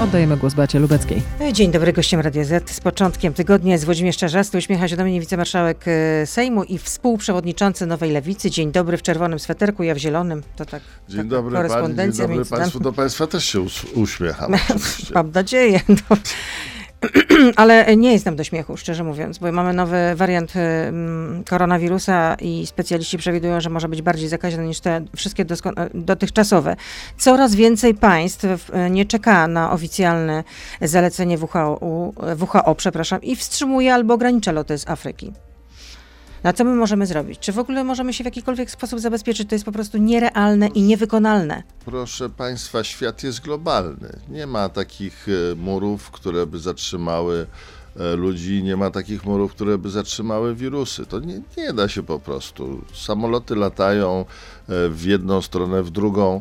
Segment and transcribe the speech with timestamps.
[0.00, 1.22] Oddajemy głos Beacie Lubeckiej.
[1.52, 2.70] Dzień dobry, gościem Radio Z.
[2.70, 4.58] Z początkiem tygodnia jest Włodzimierz Czarzasty.
[4.58, 8.50] Uśmiecha się do mnie wicemarszałek e, Sejmu i współprzewodniczący Nowej Lewicy.
[8.50, 10.42] Dzień dobry w czerwonym sweterku, ja w zielonym.
[10.56, 12.80] To tak Dzień dobry pani, dzień korespondencja dobry między państwu.
[12.80, 14.52] Do państwa też się uśmiecham.
[15.14, 15.80] Mam nadzieję.
[16.10, 16.16] No.
[17.56, 22.66] Ale nie jest nam do śmiechu, szczerze mówiąc, bo mamy nowy wariant mm, koronawirusa i
[22.66, 26.76] specjaliści przewidują, że może być bardziej zakaźny niż te wszystkie e, dotychczasowe.
[27.18, 30.44] Coraz więcej państw e, nie czeka na oficjalne
[30.80, 35.32] zalecenie WHO, WHO przepraszam, i wstrzymuje albo ogranicza loty z Afryki.
[36.42, 37.38] Na co my możemy zrobić?
[37.38, 39.48] Czy w ogóle możemy się w jakikolwiek sposób zabezpieczyć?
[39.48, 41.62] To jest po prostu nierealne i niewykonalne.
[41.84, 44.18] Proszę państwa, świat jest globalny.
[44.28, 47.46] Nie ma takich e, murów, które by zatrzymały
[47.96, 51.06] e, ludzi, nie ma takich murów, które by zatrzymały wirusy.
[51.06, 52.80] To nie, nie da się po prostu.
[52.94, 54.24] Samoloty latają e,
[54.88, 56.40] w jedną stronę, w drugą.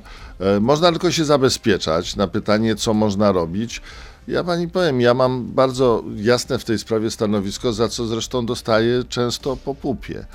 [0.61, 3.81] Można tylko się zabezpieczać na pytanie, co można robić.
[4.29, 9.03] Ja pani powiem, ja mam bardzo jasne w tej sprawie stanowisko, za co zresztą dostaję
[9.03, 10.25] często po pupie.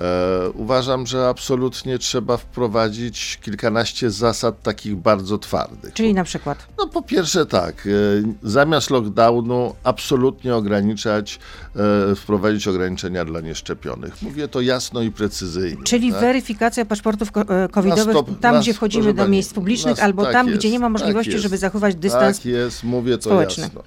[0.00, 5.94] E, uważam, że absolutnie trzeba wprowadzić kilkanaście zasad takich bardzo twardych.
[5.94, 6.66] Czyli na przykład.
[6.78, 7.90] No po pierwsze tak, e,
[8.42, 11.38] zamiast lockdownu absolutnie ograniczać,
[12.10, 14.22] e, wprowadzić ograniczenia dla nieszczepionych.
[14.22, 15.84] Mówię to jasno i precyzyjnie.
[15.84, 16.20] Czyli tak?
[16.20, 17.32] weryfikacja paszportów
[17.70, 20.78] covidowych stop- tam, gdzie wchodzimy do miejsc publicznych, na- albo tak tam, jest, gdzie nie
[20.78, 21.42] ma tak możliwości, jest.
[21.42, 22.36] żeby zachować dystans.
[22.36, 23.62] Tak jest, mówię to społeczny.
[23.64, 23.82] jasno.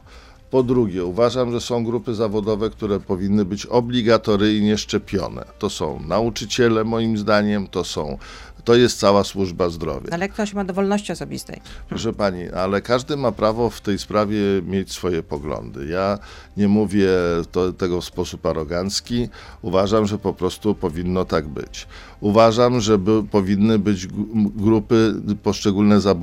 [0.54, 5.46] Po drugie, uważam, że są grupy zawodowe, które powinny być obligatoryjnie szczepione.
[5.60, 8.18] To są nauczyciele, moim zdaniem, to są,
[8.64, 10.10] to jest cała służba zdrowia.
[10.12, 11.62] Ale ktoś ma do wolności osobistej.
[11.90, 15.86] Proszę pani, ale każdy ma prawo w tej sprawie mieć swoje poglądy.
[15.88, 16.20] Ja
[16.58, 17.10] nie mówię
[17.52, 19.30] to, tego w sposób arogancki.
[19.62, 21.88] Uważam, że po prostu powinno tak być.
[22.22, 24.08] Uważam, że by, powinny być
[24.56, 26.16] grupy poszczególne za,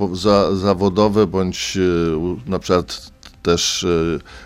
[0.55, 1.77] zawodowe bądź
[2.17, 3.87] u- na przykład też e,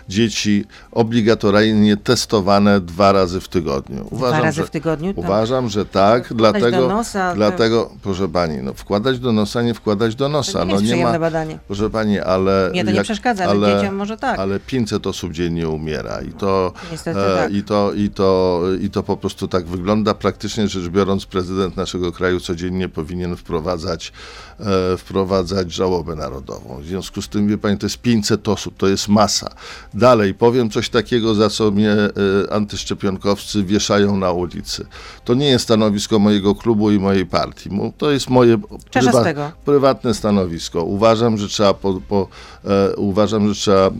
[0.08, 4.06] dzieci obligatoryjnie testowane dwa razy w tygodniu.
[4.10, 5.14] Uważam, razy że, w tygodniu?
[5.14, 5.24] Tak.
[5.24, 10.14] Uważam, że tak, dlatego, do nosa, dlatego proszę pani, no wkładać do nosa, nie wkładać
[10.14, 10.64] do nosa.
[10.64, 11.58] nie no nie ma, badanie.
[11.66, 12.70] Proszę pani, ale.
[12.70, 14.38] Mnie to nie przeszkadza, ale dzieciom może tak.
[14.38, 17.52] Ale 500 osób dziennie umiera i to, Niestety e, tak.
[17.52, 20.14] i, to, i, to, i to po prostu tak wygląda.
[20.14, 24.12] Praktycznie rzecz biorąc, prezydent naszego kraju codziennie powinien wprowadzać,
[24.60, 26.80] e, wprowadzać żałobę narodową.
[26.80, 29.50] W związku z tym, wie pani, to jest 500 osób, to jest masa.
[29.94, 32.10] Dalej, powiem coś takiego, za co mnie e,
[32.52, 34.86] antyszczepionkowcy wieszają na ulicy.
[35.24, 37.70] To nie jest stanowisko mojego klubu i mojej partii.
[37.98, 38.58] To jest moje
[38.90, 39.52] Czarzastego.
[39.64, 40.82] prywatne stanowisko.
[40.84, 42.28] Uważam, że trzeba, po, po,
[42.64, 43.92] e, uważam, że trzeba e,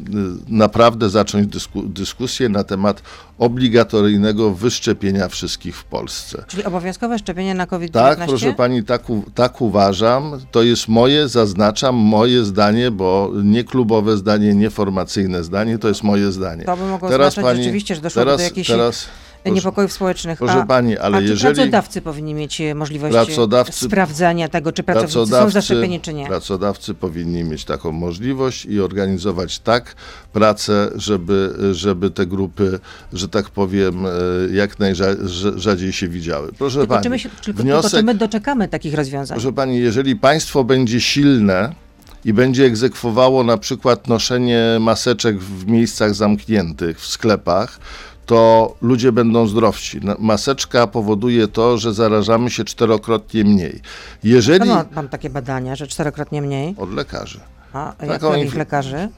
[0.48, 3.02] naprawdę zacząć dysku, dyskusję na temat
[3.38, 6.44] obligatoryjnego wyszczepienia wszystkich w Polsce.
[6.48, 7.92] Czyli obowiązkowe szczepienie na COVID-19?
[7.92, 10.32] Tak, proszę pani, tak, u- tak uważam.
[10.50, 16.02] To jest moje, zaznaczam, moje zdanie, bo nie klubowe zdanie, nie formacyjne zdanie, to jest
[16.02, 16.64] moje zdanie.
[16.64, 19.08] To by mogło oznaczać rzeczywiście, że doszłoby do jakichś teraz,
[19.46, 20.38] niepokojów społecznych.
[20.38, 24.72] proszę a, pani, ale a czy jeżeli- pracodawcy powinni mieć e, możliwość Pracodawcy- sprawdzania tego,
[24.72, 26.26] czy pracownicy są zaszczepieni, czy nie?
[26.26, 29.94] Pracodawcy powinni mieć taką możliwość i organizować tak
[30.32, 32.78] pracę, żeby, żeby te grupy,
[33.12, 34.10] że tak powiem, e,
[34.52, 36.52] jak najrzadziej się widziały.
[36.58, 39.36] Proszę Tylko pani, czy, my się, tylko, wniosek, tylko czy my doczekamy takich rozwiązań?
[39.38, 41.85] proszę pani, jeżeli państwo będzie silne
[42.26, 47.78] i będzie egzekwowało na przykład noszenie maseczek w miejscach zamkniętych, w sklepach,
[48.26, 50.00] to ludzie będą zdrowsi.
[50.18, 53.80] Maseczka powoduje to, że zarażamy się czterokrotnie mniej.
[54.24, 54.68] Jeżeli...
[54.68, 56.74] No, mam takie badania, że czterokrotnie mniej.
[56.78, 57.40] Od lekarzy.
[57.72, 59.08] A jak Taką jakich inf- lekarzy?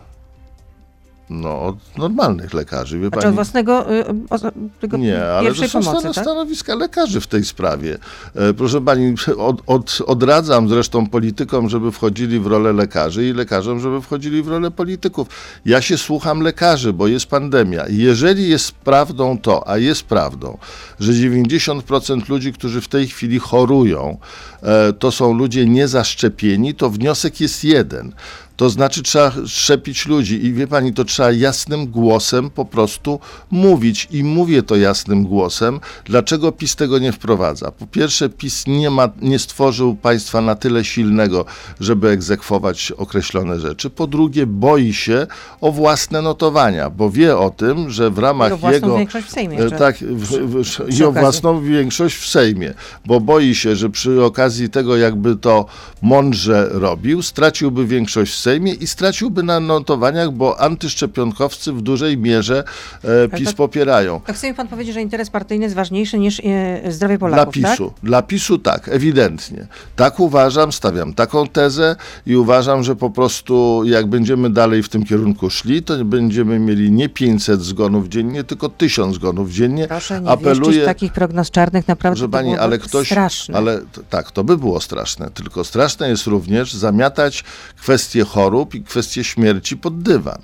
[1.30, 3.34] No, od normalnych lekarzy, wie Znaczy od pani.
[3.34, 4.38] własnego y, o,
[4.80, 6.24] tego Nie, ale to są pomocy, tak?
[6.24, 7.98] stanowiska lekarzy w tej sprawie.
[8.34, 13.80] E, Proszę pani, od, od, odradzam zresztą politykom, żeby wchodzili w rolę lekarzy i lekarzom,
[13.80, 15.28] żeby wchodzili w rolę polityków.
[15.64, 17.84] Ja się słucham lekarzy, bo jest pandemia.
[17.88, 20.58] Jeżeli jest prawdą to, a jest prawdą,
[21.00, 24.18] że 90% ludzi, którzy w tej chwili chorują,
[24.62, 28.12] e, to są ludzie niezaszczepieni, to wniosek jest jeden.
[28.58, 34.08] To znaczy trzeba szczepić ludzi i wie pani, to trzeba jasnym głosem po prostu mówić
[34.10, 35.80] i mówię to jasnym głosem.
[36.04, 37.70] Dlaczego PiS tego nie wprowadza?
[37.70, 41.44] Po pierwsze, PiS nie, ma, nie stworzył państwa na tyle silnego,
[41.80, 43.90] żeby egzekwować określone rzeczy.
[43.90, 45.26] Po drugie, boi się
[45.60, 48.98] o własne notowania, bo wie o tym, że w ramach I o własną jego...
[48.98, 49.70] większość w Sejmie E.
[49.70, 52.74] Tak, w, w, przy i o własną większość w Sejmie,
[53.06, 55.66] bo boi się, że przy okazji tego, jakby to
[56.02, 62.18] mądrze robił, straciłby większość w Sejmie Sejmie i straciłby na notowaniach, bo antyszczepionkowcy w dużej
[62.18, 62.64] mierze
[63.04, 64.20] e, PiS to- popierają.
[64.26, 67.54] To chce mi pan powiedzieć, że interes partyjny jest ważniejszy niż e, zdrowie Dla Polaków,
[67.54, 67.90] PiSu.
[67.90, 68.04] tak?
[68.04, 69.66] Dla PiSu tak, ewidentnie.
[69.96, 71.96] Tak uważam, stawiam taką tezę
[72.26, 76.90] i uważam, że po prostu jak będziemy dalej w tym kierunku szli, to będziemy mieli
[76.92, 79.88] nie 500 zgonów dziennie, tylko 1000 zgonów dziennie.
[79.88, 83.06] Proszę nie Apeluję, takich prognoz czarnych, naprawdę to pani, ale ktoś.
[83.06, 83.56] straszne.
[83.56, 83.80] Ale
[84.10, 85.30] tak, to by było straszne.
[85.30, 87.44] Tylko straszne jest również zamiatać
[87.80, 90.38] kwestie chorób i kwestie śmierci pod dywan.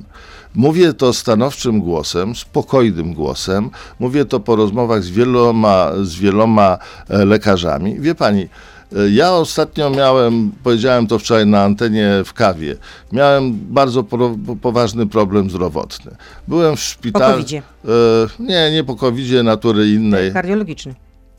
[0.55, 3.71] Mówię to stanowczym głosem, spokojnym głosem.
[3.99, 8.01] Mówię to po rozmowach z wieloma, z wieloma e, lekarzami.
[8.01, 12.77] Wie pani, e, ja ostatnio miałem, powiedziałem to wczoraj na antenie w kawie,
[13.13, 14.05] miałem bardzo
[14.63, 16.17] poważny problem zdrowotny.
[16.49, 17.35] Byłem w szpitalu.
[17.35, 17.63] covidzie.
[17.85, 17.89] E,
[18.39, 20.33] nie, nie po covidzie, natury innej.
[20.33, 20.95] Kardiologiczny.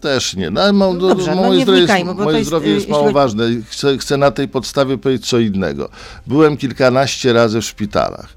[0.06, 0.50] Też nie.
[0.50, 2.70] No, mam, No dobrze, no moje nie zdrowie, jest, wnikajmy, to moje jest, zdrowie y,
[2.70, 3.46] jest jeśli mało chodzi- ważne.
[3.70, 5.90] Chcę, chcę na tej podstawie powiedzieć co innego.
[6.28, 8.28] Byłem kilkanaście razy w szpitalach.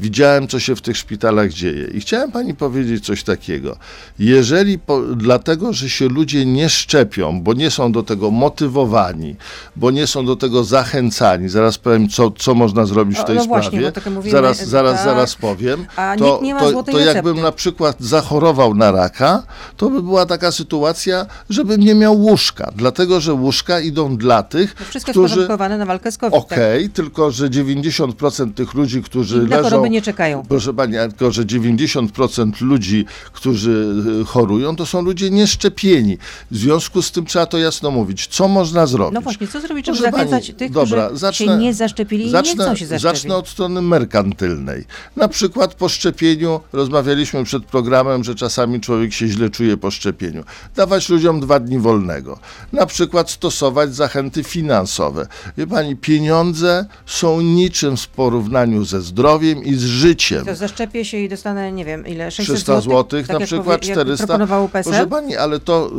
[0.00, 1.86] Widziałem, co się w tych szpitalach dzieje.
[1.94, 3.76] I chciałem pani powiedzieć coś takiego.
[4.18, 9.36] Jeżeli po, dlatego, że się ludzie nie szczepią, bo nie są do tego motywowani,
[9.76, 13.36] bo nie są do tego zachęcani, zaraz powiem, co, co można zrobić O, w tej
[13.36, 13.62] no sprawie.
[13.62, 15.04] właśnie, tak mówimy, zaraz, zaraz, tak.
[15.04, 15.86] zaraz powiem.
[15.96, 19.42] A to, nikt nie ma to, to jakbym na przykład zachorował na raka,
[19.76, 21.17] to by była taka sytuacja,
[21.50, 25.34] żebym nie miał łóżka, dlatego że łóżka idą dla tych, To wszystko którzy...
[25.34, 26.34] porządkowane na walkę z COVID.
[26.38, 29.62] Okej, tylko że 90% tych ludzi, którzy Inne leżą...
[29.62, 30.42] choroby nie czekają.
[30.48, 36.18] Proszę Pani, tylko że 90% ludzi, którzy y, chorują, to są ludzie nieszczepieni.
[36.50, 38.26] W związku z tym trzeba to jasno mówić.
[38.26, 39.14] Co można zrobić?
[39.14, 42.28] No właśnie, co zrobić, żeby Proszę pani, zachęcać tych, dobra, którzy zacznę- się nie zaszczepili
[42.28, 43.00] i nie chcą się zaszczepić?
[43.02, 44.84] Zacznę od strony merkantylnej.
[45.16, 50.44] Na przykład po szczepieniu, rozmawialiśmy przed programem, że czasami człowiek się źle czuje po szczepieniu.
[50.76, 52.38] Dawać ludziom dwa dni wolnego.
[52.72, 55.26] Na przykład stosować zachęty finansowe.
[55.58, 60.44] Wie pani, pieniądze są niczym w porównaniu ze zdrowiem i z życiem.
[60.44, 63.88] To zaszczepię się i dostanę, nie wiem, ile, 600 300 zł, tak na przykład powie-
[63.88, 64.26] jak 400.
[64.26, 64.90] proponowało PSL?
[64.92, 65.90] Proszę pani, ale to,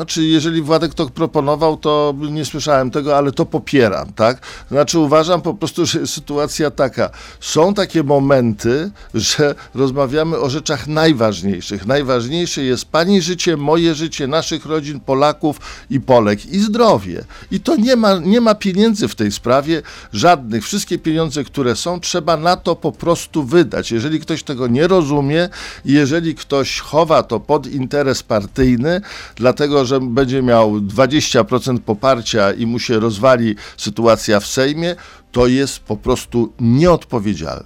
[0.00, 4.46] znaczy jeżeli Władek to proponował, to nie słyszałem tego, ale to popieram, tak?
[4.70, 7.10] Znaczy uważam po prostu, że jest sytuacja taka.
[7.40, 11.86] Są takie momenty, że rozmawiamy o rzeczach najważniejszych.
[11.86, 15.60] Najważniejsze jest pani życie, moje życie, naszych rodzin, Polaków
[15.90, 17.24] i Polek i zdrowie.
[17.50, 19.82] I to nie ma, nie ma pieniędzy w tej sprawie,
[20.12, 20.64] żadnych.
[20.64, 23.92] Wszystkie pieniądze, które są, trzeba na to po prostu wydać.
[23.92, 25.48] Jeżeli ktoś tego nie rozumie
[25.84, 29.00] jeżeli ktoś chowa to pod interes partyjny,
[29.36, 34.96] dlatego że będzie miał 20% poparcia i mu się rozwali sytuacja w Sejmie,
[35.32, 37.64] to jest po prostu nieodpowiedzialne.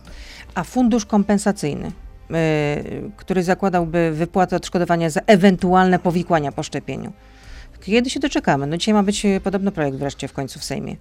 [0.55, 1.93] A fundusz kompensacyjny,
[2.31, 2.37] yy,
[3.17, 7.13] który zakładałby wypłatę odszkodowania za ewentualne powikłania po szczepieniu.
[7.85, 8.67] Kiedy się doczekamy?
[8.67, 10.97] No dzisiaj ma być e, podobno projekt wreszcie w końcu w Sejmie.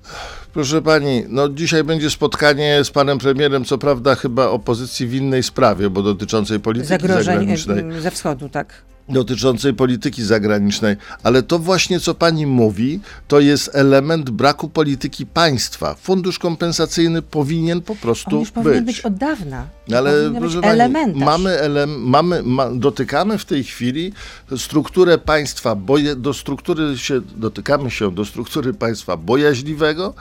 [0.54, 5.44] Proszę pani, no dzisiaj będzie spotkanie z panem premierem, co prawda chyba opozycji w innej
[5.44, 7.98] sprawie, bo dotyczącej polityki Zagrożeń zagranicznej.
[7.98, 8.74] e, ze wschodu, tak.
[9.10, 15.96] Dotyczącej polityki zagranicznej, ale to właśnie co pani mówi, to jest element braku polityki państwa.
[15.96, 18.96] Fundusz kompensacyjny powinien po On prostu już powinien być.
[18.96, 19.68] być od dawna.
[19.90, 24.14] To Ale proszę pani, mamy, ele, mamy ma, dotykamy w tej chwili
[24.58, 30.14] strukturę państwa, boje, do struktury się, dotykamy się do struktury państwa bojaźliwego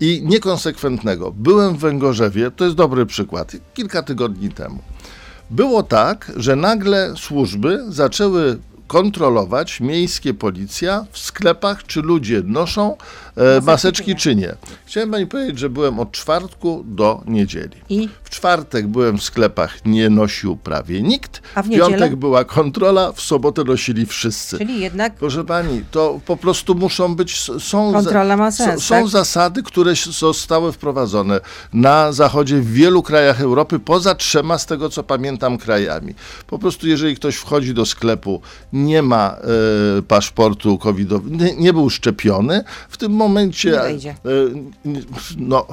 [0.00, 1.32] i niekonsekwentnego.
[1.32, 4.78] Byłem w Węgorzewie, to jest dobry przykład, kilka tygodni temu.
[5.50, 12.96] Było tak, że nagle służby zaczęły kontrolować miejskie policja w sklepach, czy ludzie noszą
[13.40, 14.54] e, maseczki, czy nie.
[14.86, 17.76] Chciałem pani powiedzieć, że byłem od czwartku do niedzieli.
[17.88, 21.42] I W czwartek byłem w sklepach, nie nosił prawie nikt.
[21.54, 24.58] A w w piątek była kontrola, w sobotę nosili wszyscy.
[24.58, 28.94] czyli jednak Proszę pani, to po prostu muszą być, są, Kontrola ma są, sens, są
[28.94, 29.08] tak?
[29.08, 31.40] zasady, które zostały wprowadzone
[31.72, 36.14] na zachodzie w wielu krajach Europy, poza trzema, z tego co pamiętam, krajami.
[36.46, 38.42] Po prostu jeżeli ktoś wchodzi do sklepu,
[38.72, 39.36] nie ma
[39.98, 43.29] e, paszportu covidowego, nie, nie był szczepiony, w tym momencie
[43.82, 44.10] Wejdzie.
[44.10, 44.14] e,
[45.36, 45.66] no,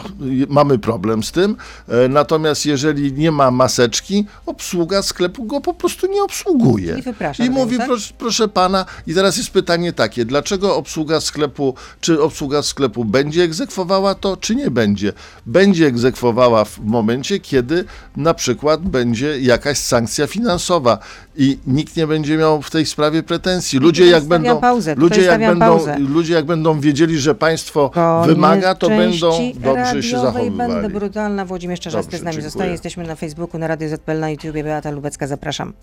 [0.50, 1.56] mamy problem z tym.
[1.88, 7.00] E, natomiast jeżeli nie ma maseczki, obsługa sklepu go po prostu nie obsługuje.
[7.00, 7.04] I
[7.46, 7.88] I mówi, tak?
[7.88, 13.44] proszę, proszę pana, i teraz jest pytanie takie, dlaczego obsługa sklepu, czy obsługa sklepu będzie
[13.44, 15.14] egzekwowała to, czy nie będzie?
[15.46, 17.86] Będzie egzekwowała w momencie, kiedy
[18.18, 21.00] na przykład będzie jakaś sankcja finansowa
[21.38, 23.80] i nikt nie będzie miał w tej sprawie pretensji.
[23.80, 25.98] Ludzie jak będą, pauzę, ludzie jak będą, pauzę.
[26.00, 31.46] ludzie jak będą wiedzieli, że państwo Koniec wymaga, to będą dobrze się radiowej Będę brutalna.
[31.46, 32.50] Włodzimierz Czarzasty Dobrze, z nami dziękuję.
[32.50, 32.72] zostaje.
[32.72, 34.64] Jesteśmy na Facebooku, na Radio ZPL, na YouTubie.
[34.64, 35.74] Beata Lubecka, zapraszam.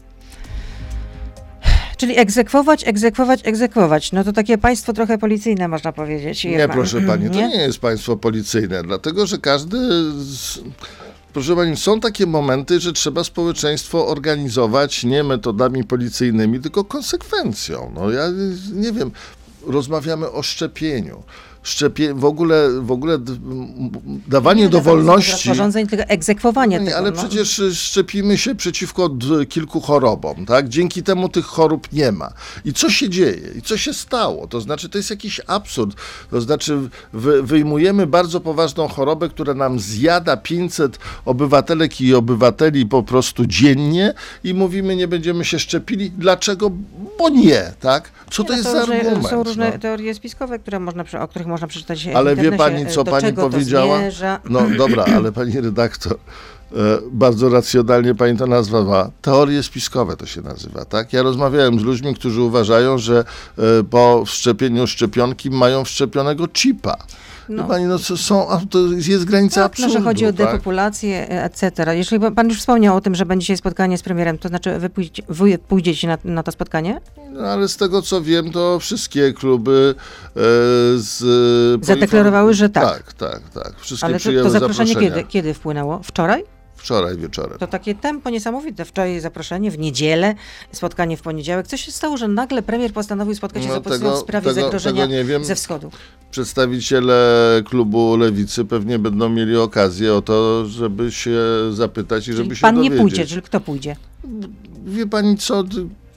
[1.97, 4.13] Czyli egzekwować, egzekwować, egzekwować.
[4.13, 6.45] No to takie państwo trochę policyjne można powiedzieć.
[6.45, 9.77] Nie, proszę pani, to nie jest państwo policyjne, dlatego że każdy.
[10.23, 10.61] Z...
[11.35, 17.93] Proszę pani, są takie momenty, że trzeba społeczeństwo organizować nie metodami policyjnymi, tylko konsekwencją.
[17.95, 18.23] No ja
[18.73, 19.11] nie wiem,
[19.67, 21.23] rozmawiamy o szczepieniu
[21.65, 23.19] szczepie, w ogóle, w ogóle
[24.29, 25.33] dawanie nie, do wolności.
[25.33, 26.99] Rozporządzeń, tylko egzekwowanie no nie, tego.
[26.99, 27.17] Ale no.
[27.17, 29.11] przecież szczepimy się przeciwko
[29.49, 30.69] kilku chorobom, tak?
[30.69, 32.33] Dzięki temu tych chorób nie ma.
[32.65, 33.51] I co się dzieje?
[33.59, 34.47] I co się stało?
[34.47, 35.97] To znaczy, to jest jakiś absurd.
[36.31, 36.79] To znaczy,
[37.13, 44.15] wy, wyjmujemy bardzo poważną chorobę, która nam zjada 500 obywatelek i obywateli po prostu dziennie
[44.45, 46.11] i mówimy, nie będziemy się szczepili.
[46.11, 46.71] Dlaczego?
[47.19, 48.11] Bo nie, tak?
[48.31, 49.29] Co nie, to no jest za argument?
[49.29, 49.79] Są różne no?
[49.79, 53.99] teorie spiskowe, które można, o których można przeczytać Ale wie pani, co pani powiedziała?
[54.51, 56.77] No dobra, ale pani redaktor, e,
[57.11, 59.11] bardzo racjonalnie pani to nazwała.
[59.23, 61.13] Teorie spiskowe to się nazywa, tak?
[61.13, 63.25] Ja rozmawiałem z ludźmi, którzy uważają, że
[63.59, 66.97] e, po wszczepieniu szczepionki mają wszczepionego chipa.
[67.49, 67.65] No.
[67.65, 69.95] Pani, no są, to jest granica tak, absurdu.
[69.95, 70.37] No, że chodzi o tak?
[70.37, 71.97] depopulację, e, etc.
[71.97, 74.91] Jeżeli pan już wspomniał o tym, że będzie dzisiaj spotkanie z premierem, to znaczy wy,
[74.91, 77.01] pójdzie, wy pójdziecie na, na, to spotkanie?
[77.31, 80.41] No, ale z tego, co wiem, to wszystkie kluby e,
[80.97, 81.85] z...
[81.85, 82.85] Zadeklarowały, że tak.
[82.85, 83.73] Tak, tak, tak.
[83.81, 86.01] Wszystkie ale to, to zaproszenie kiedy, kiedy wpłynęło?
[86.03, 86.54] Wczoraj?
[86.77, 87.59] Wczoraj wieczorem.
[87.59, 88.85] To takie tempo niesamowite.
[88.85, 90.35] Wczoraj zaproszenie, w niedzielę,
[90.73, 91.67] spotkanie w poniedziałek.
[91.67, 94.61] Co się stało, że nagle premier postanowił spotkać się no, z opozycją w sprawie tego,
[94.61, 95.45] zagrożenia tego nie wiem.
[95.45, 95.91] ze wschodu?
[96.31, 101.41] Przedstawiciele klubu Lewicy pewnie będą mieli okazję o to, żeby się
[101.73, 102.97] zapytać i żeby czyli się pan dowiedzieć.
[102.97, 103.97] nie pójdzie, czyli kto pójdzie?
[104.87, 105.65] Wie pani co,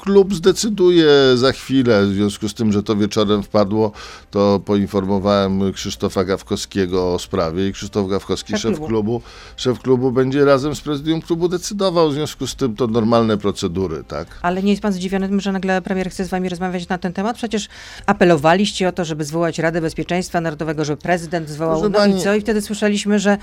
[0.07, 3.91] klub zdecyduje za chwilę, w związku z tym, że to wieczorem wpadło,
[4.31, 8.87] to poinformowałem Krzysztofa Gawkowskiego o sprawie i Krzysztof Gawkowski, szef, szef klubu.
[8.87, 9.21] klubu.
[9.57, 14.03] szef klubu będzie razem z prezydium klubu decydował, w związku z tym to normalne procedury,
[14.03, 14.27] tak.
[14.41, 17.13] Ale nie jest pan zdziwiony tym, że nagle premier chce z wami rozmawiać na ten
[17.13, 17.35] temat?
[17.35, 17.67] Przecież
[18.05, 22.19] apelowaliście o to, żeby zwołać Radę Bezpieczeństwa Narodowego, żeby prezydent zwołał, Proszę no pani...
[22.19, 22.35] i co?
[22.35, 23.37] I wtedy słyszeliśmy, że,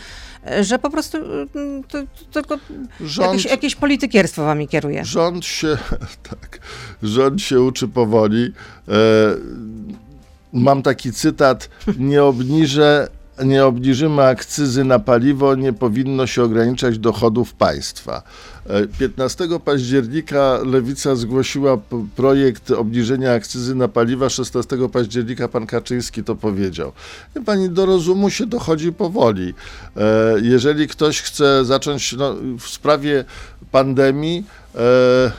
[0.61, 2.59] że po prostu mm, to, to tylko
[3.01, 5.05] rząd, jakieś, jakieś politykierstwo wami kieruje.
[5.05, 5.79] Rząd się,
[6.31, 6.54] tak,
[7.03, 8.53] rząd się uczy powoli.
[8.89, 8.93] E,
[10.53, 11.69] mam taki cytat,
[11.99, 13.09] nie obniżę
[13.45, 18.23] nie obniżymy akcyzy na paliwo, nie powinno się ograniczać dochodów państwa.
[18.99, 21.79] 15 e, października Lewica zgłosiła
[22.17, 24.29] projekt obniżenia akcyzy na paliwa.
[24.29, 26.93] 16 października pan Kaczyński to powiedział.
[27.47, 29.55] Pani, do rozumu się dochodzi powoli.
[29.97, 33.25] E, jeżeli ktoś chce zacząć no, w sprawie
[33.71, 34.45] pandemii,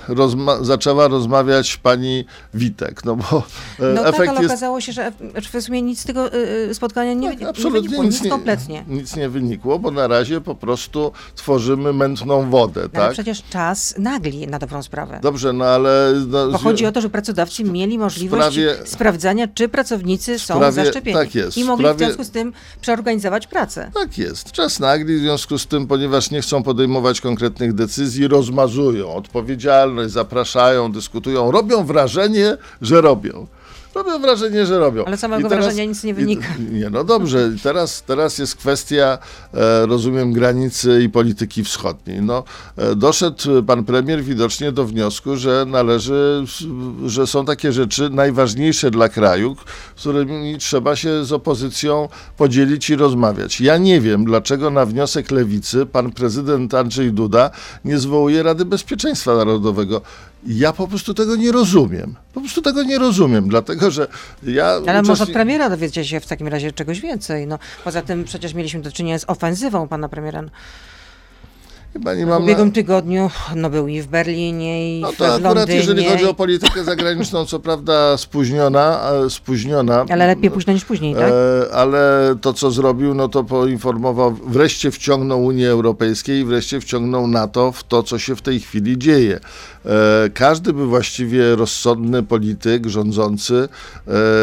[0.07, 3.43] rozma zaczęła rozmawiać pani Witek, no bo
[3.79, 4.51] e, no efekt tak, ale jest...
[4.51, 5.11] okazało się, że
[5.51, 8.83] w sumie nic z tego e, spotkania nie, tak, absolutnie nie wynikło, nic, nic kompletnie.
[8.87, 13.01] Nic nie wynikło, bo na razie po prostu tworzymy mętną wodę, no, tak?
[13.01, 15.19] Ale przecież czas nagli na dobrą sprawę.
[15.21, 16.13] Dobrze, no ale...
[16.27, 20.71] No, bo chodzi o to, że pracodawcy mieli możliwość sprawie, sprawdzania, czy pracownicy są sprawie,
[20.71, 21.17] zaszczepieni.
[21.17, 21.57] Tak jest.
[21.57, 23.91] I mogli sprawie, w związku z tym przeorganizować pracę.
[23.93, 24.51] Tak jest.
[24.51, 30.91] Czas nagli, w związku z tym, ponieważ nie chcą podejmować konkretnych decyzji, rozmazują odpowiedzialność, zapraszają,
[30.91, 33.47] dyskutują, robią wrażenie, że robią.
[33.95, 35.05] Robią wrażenie, że robią.
[35.05, 36.47] Ale samego teraz, wrażenia nic nie wynika.
[36.59, 39.17] I, nie, no dobrze, teraz, teraz jest kwestia,
[39.53, 42.21] e, rozumiem, granicy i polityki wschodniej.
[42.21, 42.43] No,
[42.77, 46.45] e, doszedł pan premier widocznie do wniosku, że należy,
[47.05, 49.55] że są takie rzeczy najważniejsze dla kraju,
[49.95, 53.61] z którymi trzeba się z opozycją podzielić i rozmawiać.
[53.61, 57.51] Ja nie wiem, dlaczego na wniosek lewicy pan prezydent Andrzej Duda
[57.85, 60.01] nie zwołuje Rady Bezpieczeństwa Narodowego.
[60.45, 62.15] Ja po prostu tego nie rozumiem.
[62.33, 64.07] Po prostu tego nie rozumiem, dlatego że
[64.43, 64.79] ja.
[64.87, 67.47] Ale może od premiera dowiecie się w takim razie czegoś więcej.
[67.47, 70.43] No, poza tym przecież mieliśmy do czynienia z ofensywą pana premiera.
[71.95, 72.73] Chyba nie mam w ubiegłym na...
[72.73, 75.75] tygodniu no, był i w Berlinie, i no, to w akurat Londynie.
[75.75, 80.05] jeżeli chodzi o politykę zagraniczną, co prawda spóźniona, spóźniona.
[80.09, 81.31] Ale lepiej późno niż później, tak?
[81.31, 87.27] E, ale to, co zrobił, no to poinformował, wreszcie wciągnął Unię Europejską i wreszcie wciągnął
[87.27, 89.39] NATO w to, co się w tej chwili dzieje.
[89.85, 93.69] E, każdy by właściwie rozsądny polityk rządzący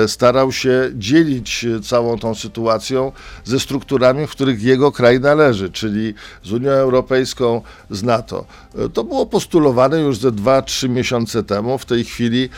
[0.04, 3.12] e, starał się dzielić całą tą sytuacją
[3.44, 7.41] ze strukturami, w których jego kraj należy, czyli z Unią Europejską,
[7.90, 8.44] z NATO.
[8.78, 11.78] E, to było postulowane już ze 2-3 miesiące temu.
[11.78, 12.48] W tej chwili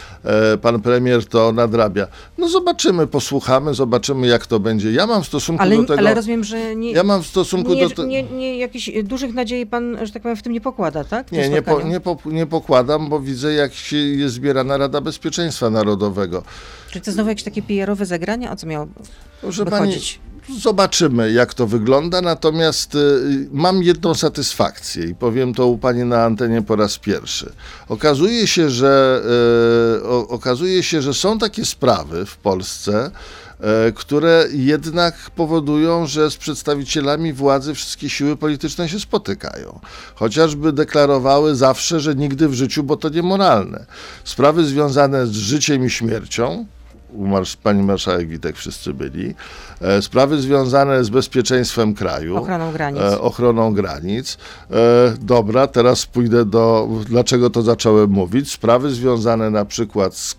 [0.62, 2.06] pan premier to nadrabia.
[2.38, 4.92] No zobaczymy, posłuchamy, zobaczymy jak to będzie.
[4.92, 5.98] Ja mam w stosunku ale, do tego...
[5.98, 8.06] Ale rozumiem, że nie, ja mam w stosunku nie, do te...
[8.06, 11.32] nie, nie, jakichś dużych nadziei pan, że tak powiem, w tym nie pokłada, tak?
[11.32, 15.00] Nie, nie, po, nie, po, nie pokłada zakładam, bo widzę, jak się jest zbierana Rada
[15.00, 16.42] Bezpieczeństwa Narodowego.
[16.90, 18.52] Czy to znowu jakieś takie PR-owe zagrania?
[18.52, 18.86] O co miało
[19.40, 20.18] Proszę wychodzić?
[20.18, 22.20] Pani, zobaczymy, jak to wygląda.
[22.20, 27.52] Natomiast y, mam jedną satysfakcję i powiem to u pani na antenie po raz pierwszy.
[27.88, 29.22] Okazuje się, że,
[30.02, 33.10] y, okazuje się, że są takie sprawy w Polsce,
[33.88, 39.80] y, które jednak powodują, że z przedstawicielami władzy wszystkie siły polityczne się spotykają.
[40.14, 43.86] Chociażby deklarowały zawsze, że nigdy w życiu, bo to niemoralne.
[44.24, 46.66] Sprawy związane z życiem i śmiercią,
[47.62, 49.34] pani marszałek Witek wszyscy byli.
[49.80, 52.36] E, sprawy związane z bezpieczeństwem kraju.
[52.36, 53.00] Ochroną granic.
[53.02, 54.38] E, ochroną granic.
[54.70, 54.74] E,
[55.20, 58.52] dobra, teraz pójdę do, dlaczego to zacząłem mówić.
[58.52, 60.36] Sprawy związane na przykład z,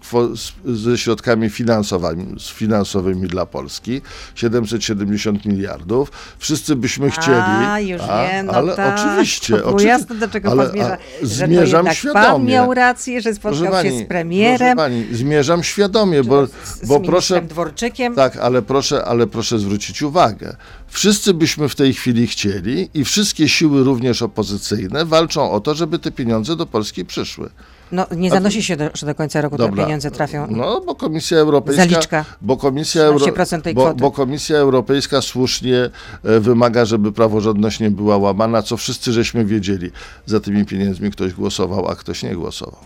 [0.66, 4.02] ze środkami finansowymi, finansowymi dla Polski.
[4.36, 6.12] 770 miliardów.
[6.40, 7.38] Wszyscy byśmy chcieli.
[7.38, 9.00] A, już a, wiem, no ale tak.
[9.00, 9.56] oczywiście.
[9.56, 10.98] Oczywi- jasne, do czego ale, pan zmierza.
[11.22, 12.26] a, Że zmierzam świadomie.
[12.26, 14.78] pan miał rację, że spotkał Proszę się z premierem.
[14.78, 17.42] Pani, zmierzam świadomie, bo, z, bo z proszę.
[17.42, 18.16] Dworczykiem.
[18.16, 20.56] Tak, ale proszę, ale proszę zwrócić uwagę.
[20.88, 26.00] Wszyscy byśmy w tej chwili chcieli i wszystkie siły, również opozycyjne, walczą o to, żeby
[26.00, 27.50] te pieniądze do Polski przyszły.
[27.92, 30.48] No, nie zanosi się, do, że do końca roku te pieniądze trafią.
[30.50, 31.84] No, bo Komisja Europejska.
[31.84, 32.26] Zaliczka.
[32.42, 35.90] Bo Komisja, Euro, 13% tej bo, bo Komisja Europejska słusznie
[36.24, 39.92] e, wymaga, żeby praworządność nie była łamana, co wszyscy żeśmy wiedzieli.
[40.26, 42.80] Za tymi pieniędzmi ktoś głosował, a ktoś nie głosował.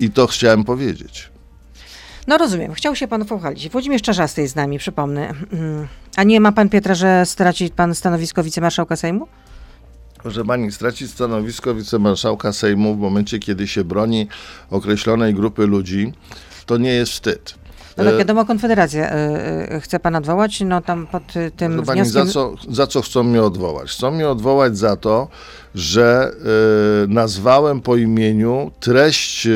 [0.00, 1.31] I to chciałem powiedzieć.
[2.26, 3.68] No rozumiem, chciał się pan pochwalić.
[3.68, 5.32] Włodzimierz Czarzasty jest z nami, przypomnę.
[5.52, 5.88] Mm.
[6.16, 9.28] A nie ma pan Pietra, że straci pan stanowisko wicemarszałka Sejmu?
[10.22, 14.28] Proszę pani, stracić stanowisko wicemarszałka Sejmu w momencie, kiedy się broni
[14.70, 16.12] określonej grupy ludzi,
[16.66, 17.54] to nie jest wstyd.
[17.96, 21.72] No tak E, wiadomo, Konfederacja y, y, chce pana odwołać, no tam pod y, tym
[21.72, 22.26] Proszę pani, wnioskiem...
[22.26, 23.90] za co, za co chcą mnie odwołać?
[23.90, 25.28] Chcą mnie odwołać za to,
[25.74, 26.32] że
[27.04, 29.50] e, nazwałem po imieniu treść e,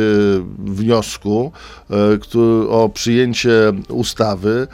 [0.59, 1.53] wniosku
[1.91, 4.67] e, o przyjęcie ustawy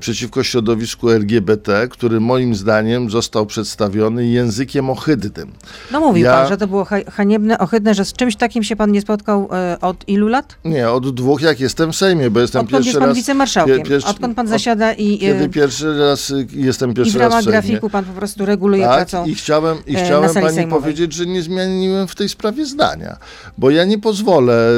[0.00, 5.50] przeciwko środowisku LGBT, który moim zdaniem został przedstawiony językiem ohydnym.
[5.92, 8.76] No mówił Ja- pan, że to było ha- haniebne, ohydne, że z czymś takim się
[8.76, 9.48] pan nie spotkał
[9.80, 10.56] od ilu lat?
[10.64, 13.16] Nie, od dwóch jak jestem w Sejmie, bo jestem Odkąd pierwszy jest pan raz...
[13.16, 13.78] wicemarszałkiem?
[13.78, 17.16] pie- pierwszy- Odkąd pan od- zasiada i, y, Kiedy pierwszy raz jestem i pierwszy w
[17.16, 17.60] raz ramach w Sejmie.
[17.60, 19.26] grafiku pan po prostu reguluje Tak, pracą?
[19.26, 20.66] i chciałem, i chciałem pani sejmowej.
[20.80, 23.16] powiedzieć, że nie zmieniłem w tej sprawie zdania,
[23.58, 24.72] bo ja nie pozwolę,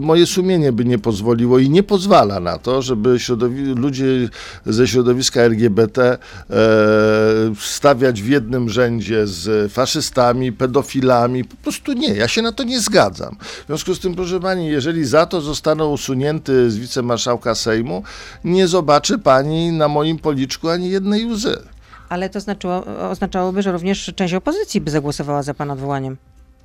[0.00, 3.18] moje sumienie by nie pozwoliło i nie pozwala na to, żeby
[3.76, 4.04] ludzie
[4.66, 6.18] ze środowiska LGBT e,
[7.60, 11.44] stawiać w jednym rzędzie z faszystami, pedofilami.
[11.44, 13.36] Po prostu nie, ja się na to nie zgadzam.
[13.64, 18.02] W związku z tym, proszę pani, jeżeli za to zostaną usunięty z wicemarszałka Sejmu,
[18.44, 21.73] nie zobaczy pani na moim policzku ani jednej łzy.
[22.08, 26.16] Ale to znaczyło, oznaczałoby, że również część opozycji by zagłosowała za pana odwołaniem.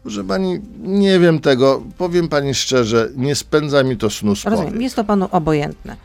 [0.04, 1.82] Proszę pani, nie wiem tego.
[1.98, 5.96] Powiem pani szczerze, nie spędza mi to snu z Rozumiem, jest to panu obojętne.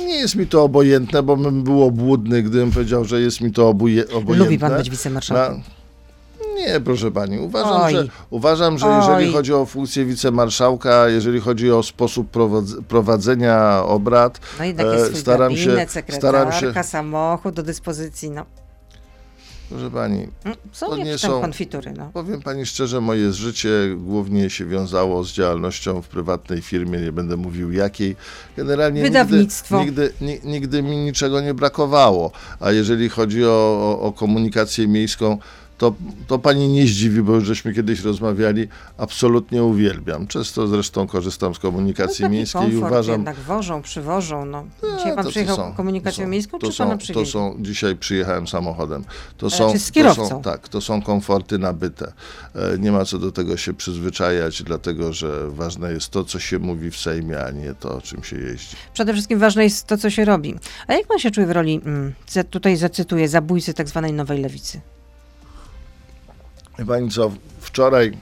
[0.00, 3.52] Nie, nie jest mi to obojętne, bo bym był obłudny, gdybym powiedział, że jest mi
[3.52, 4.36] to obuje, obojętne.
[4.36, 5.62] Lubi pan być wicemarszałkiem?
[6.56, 7.38] Nie, proszę pani.
[7.38, 7.92] Uważam, Oj.
[7.94, 8.96] że, uważam, że Oj.
[9.00, 14.90] jeżeli chodzi o funkcję wicemarszałka, jeżeli chodzi o sposób prowadz- prowadzenia obrad, No jednak e,
[14.94, 18.44] jest swój staram się, gabinet, staram sekretarka, się, samochód do dyspozycji, no.
[19.68, 22.10] Proszę pani, Mm, Są To nie są- konfitury, no.
[22.12, 27.36] Powiem pani szczerze, moje życie głównie się wiązało z działalnością w prywatnej firmie, nie będę
[27.36, 28.16] mówił jakiej.
[28.56, 29.80] Generalnie Wydawnictwo.
[29.84, 32.30] Nigdy, nigdy, ni- nigdy mi niczego nie brakowało.
[32.60, 35.38] A jeżeli chodzi o, o, o komunikację miejską,
[35.78, 35.94] to,
[36.26, 40.26] to pani nie zdziwi, bo już żeśmy kiedyś rozmawiali, absolutnie uwielbiam.
[40.26, 44.64] Często zresztą korzystam z komunikacji taki miejskiej i uważam, jednak wożą, przywożą, no.
[44.98, 47.04] Dzisiaj pan to- to przyjechał są- komunikacją to są- miejską, to czy są, pana To
[47.04, 47.32] przywieźli?
[47.32, 49.04] są, dzisiaj przyjechałem samochodem.
[49.36, 50.28] To są, czy z to kierowcą?
[50.28, 52.12] są, tak, to są komforty nabyte.
[52.54, 56.58] E, Nie ma co do tego się przyzwyczajać, dlatego że ważne jest to, co się
[56.58, 58.76] mówi w Sejmie, a nie to, czym się jeździ.
[58.94, 60.54] Przede wszystkim ważne jest to, co się robi.
[60.86, 62.12] A jak pan się czuje w roli, mm,
[62.50, 64.80] tutaj zacytuję, zabójcy tak zwanej nowej lewicy?
[66.84, 68.12] Pani co, wczoraj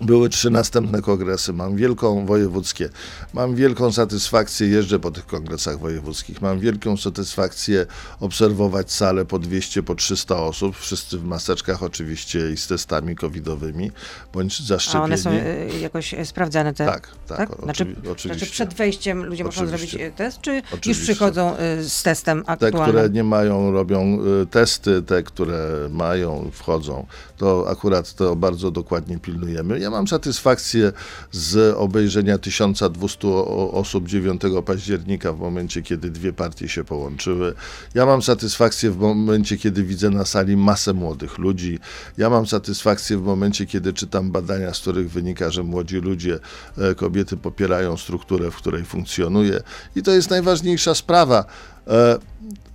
[0.00, 1.52] były trzy następne kongresy.
[1.52, 2.88] Mam wielką wojewódzkie.
[3.32, 6.42] Mam wielką satysfakcję, jeżdżę po tych kongresach wojewódzkich.
[6.42, 7.86] Mam wielką satysfakcję
[8.20, 10.76] obserwować salę po 200, po 300 osób.
[10.76, 13.90] Wszyscy w maseczkach oczywiście i z testami covidowymi,
[14.32, 15.04] bądź A zaszczepieni.
[15.04, 16.86] one są y, jakoś y, sprawdzane te...
[16.86, 17.48] Tak, tak, tak?
[17.50, 18.28] oczywi- Znaczy, oczywiście.
[18.28, 19.98] Znaczy przed wejściem ludzie muszą Oczywiście.
[19.98, 21.02] zrobić y, test, czy już Oczywiście.
[21.04, 22.82] przychodzą y, z testem Te, aktualnym?
[22.82, 27.06] które nie mają, robią y, testy, te, które mają, wchodzą.
[27.36, 29.80] To akurat to bardzo dokładnie pilnujemy.
[29.84, 30.92] Ja mam satysfakcję
[31.32, 37.54] z obejrzenia 1200 o- osób 9 października w momencie, kiedy dwie partie się połączyły.
[37.94, 41.78] Ja mam satysfakcję w momencie, kiedy widzę na sali masę młodych ludzi.
[42.18, 46.38] Ja mam satysfakcję w momencie, kiedy czytam badania, z których wynika, że młodzi ludzie,
[46.78, 49.60] e, kobiety popierają strukturę, w której funkcjonuje.
[49.96, 51.44] I to jest najważniejsza sprawa.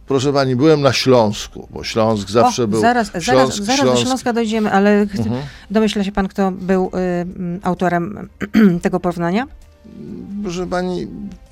[0.09, 2.81] Proszę pani, byłem na Śląsku, bo Śląsk zawsze o, był.
[2.81, 5.41] Zaraz, Śląsk, zaraz, zaraz do Śląsk, Śląska dojdziemy, ale Mhm.
[5.71, 8.29] domyśla się pan, kto był y, m, autorem
[8.83, 9.47] tego porównania?
[10.43, 11.07] Proszę pani,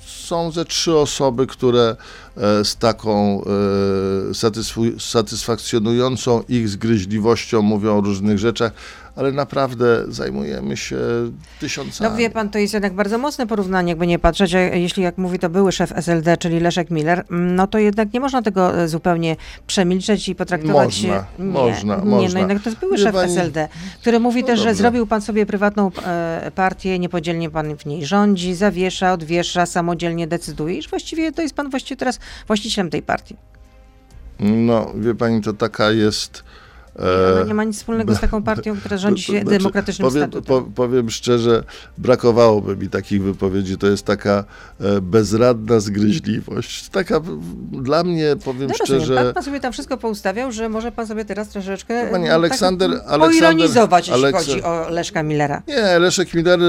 [0.06, 1.96] są ze trzy osoby, które
[2.36, 3.42] e, z taką
[4.30, 8.72] e, satysfakcjonującą ich zgryźliwością mówią o różnych rzeczach,
[9.18, 10.96] ale naprawdę zajmujemy się
[11.60, 12.10] tysiącami.
[12.10, 15.38] No wie pan, to jest jednak bardzo mocne porównanie, jakby nie patrzeć, jeśli jak mówi
[15.38, 18.88] to były szef SLD, czyli Leszek Miller, mm, no to jednak nie można tego e,
[18.88, 21.02] zupełnie przemilczeć i potraktować...
[21.02, 22.28] Można, nie, można, nie, można.
[22.34, 23.68] no jednak to jest były Wie szef pani- SLD,
[24.00, 24.78] który mówi No też, że dobrze.
[24.82, 30.78] zrobił pan sobie prywatną e, partię, niepodzielnie pan w niej rządzi, zawiesza, odwiesza, samodzielnie decyduje,
[30.78, 33.36] iż właściwie to jest pan właściwie teraz właścicielem tej partii.
[34.40, 36.44] No, wie pani, to taka jest.
[36.98, 40.30] Ona e, nie ma nic wspólnego z taką partią, która rządzi się Znaczy, demokratycznym powiem,
[40.30, 41.64] po, powiem szczerze,
[41.98, 43.78] brakowałoby mi takich wypowiedzi.
[43.78, 44.44] To jest taka
[44.80, 46.88] e, bezradna zgryźliwość.
[46.88, 47.20] Taka
[47.72, 49.24] dla mnie, powiem No rozumiem, szczerze.
[49.24, 52.98] pan, pan sobie tam wszystko poustawiał, że może pan sobie teraz troszeczkę Pani mm, Aleksander-
[52.98, 55.62] tak, Aleksander- poironizować, jeśli chodzi o Leszka Millera.
[55.68, 56.64] Nie, Leszek Miller e,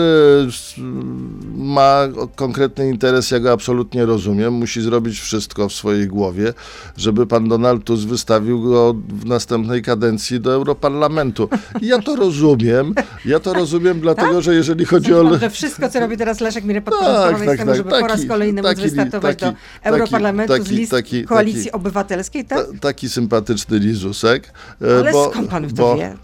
[1.60, 4.54] ma konkretny interes, ja go absolutnie rozumiem.
[4.54, 6.54] Musi zrobić wszystko w swojej głowie,
[6.98, 11.50] żeby pan Donald Tusk wystawił go w następnej kadencji do Europarlamentu.
[11.82, 12.94] I ja to rozumiem.
[13.26, 15.18] Ja to rozumiem, dlatego że jeżeli chodzi o.
[15.18, 17.90] Sądzi pan, że wszystko, co robi teraz Leszek Tak, podporządkowane tak, jest temu, tak, żeby
[17.90, 21.64] po raz taki- kolejny móc taki- wystartować taki- do Europarlamentu taki- z list taki- Koalicji
[21.64, 22.68] taki- Obywatelskiej, tak?
[22.68, 24.54] ta, taki sympatyczny Lizusek.
[24.82, 26.18] e, Ale bo- skąd pan to bo- wie?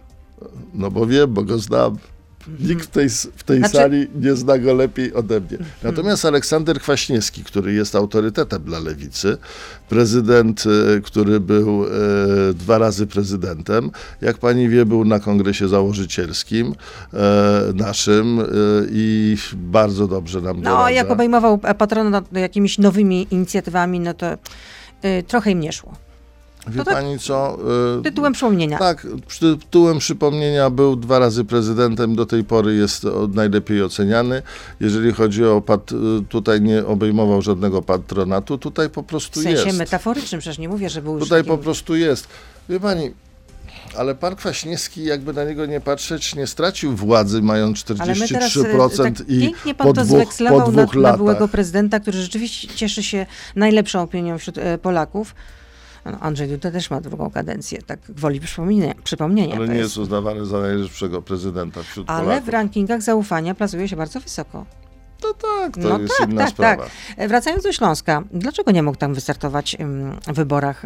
[0.73, 1.97] No bo wiem, bo go znam.
[2.59, 5.57] Nikt w tej, w tej Znaczy- sali nie zna go lepiej ode mnie.
[5.83, 9.37] Natomiast Aleksander Kwaśniewski, który jest autorytetem dla lewicy,
[9.89, 10.63] prezydent,
[10.97, 11.89] e, który był e,
[12.53, 16.75] dwa razy prezydentem, jak pani wie, był na kongresie założycielskim
[17.13, 17.17] e,
[17.73, 18.43] naszym e,
[18.91, 20.91] i bardzo dobrze nam No, doradza.
[20.91, 25.93] jak obejmował patronat jakimiś nowymi inicjatywami, no to y, trochę im nie szło.
[26.67, 27.57] Wie to tak pani co?
[27.99, 28.77] e, Tytułem przypomnienia.
[28.79, 29.07] Tak,
[29.39, 34.41] tytułem przypomnienia był dwa razy prezydentem, do tej pory jest najlepiej oceniany.
[34.79, 35.91] Jeżeli chodzi o pat,
[36.29, 39.77] tutaj nie obejmował żadnego patronatu, tutaj po w prostu sensie jest.
[39.77, 41.57] metaforycznym, przecież nie mówię, że był Tutaj takim...
[41.57, 42.27] po prostu jest.
[42.69, 43.11] Wie pani,
[43.97, 48.51] ale pan Kwaśniewski, jakby na niego nie patrzeć, nie stracił władzy, mając Ale my teraz
[48.51, 51.17] 43% e, tak i pięknie pan po to dwóch, po dwóch na latach.
[51.17, 53.25] byłego prezydenta, który rzeczywiście cieszy się
[53.55, 55.35] najlepszą opinią wśród Polaków.
[56.05, 58.93] No, Andrzej Duda też ma drugą kadencję, tak gwoli przypomnienia.
[59.03, 59.97] przypomnienia Ale nie jest.
[59.97, 62.49] uznawany za najlepszego prezydenta wśród Ale w Polaków.
[62.49, 64.65] rankingach zaufania plazuje się bardzo wysoko.
[65.21, 66.83] To tak, to No jest tak, inna tak, sprawa.
[66.83, 66.91] tak.
[67.17, 70.85] E, Wracając do Śląska, dlaczego nie mógł tam wystartować ym, w wyborach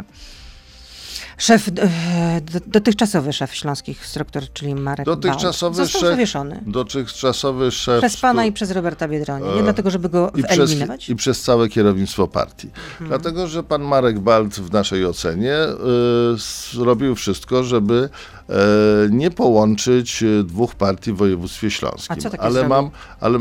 [1.38, 8.00] szef, e, dotychczasowy szef śląskich struktur, czyli Marek Dotychczasowy Bałt, został szef- zawieszony Dotychczasowy szef...
[8.00, 9.54] przez pana i przez Roberta Biedronia.
[9.54, 11.10] Nie E, dlatego, żeby go i przez, wyeliminować?
[11.10, 12.68] I przez całe kierownictwo partii.
[12.68, 13.08] Mhm.
[13.10, 15.76] Dlatego, że pan Marek Balt w naszej ocenie y,
[16.74, 18.10] zrobił wszystko, żeby
[18.50, 18.54] e,
[19.10, 22.16] nie połączyć e, dwóch partii w województwie śląskim.
[22.20, 22.70] A co ale zrobił?
[22.70, 22.90] mam,
[23.20, 23.40] ale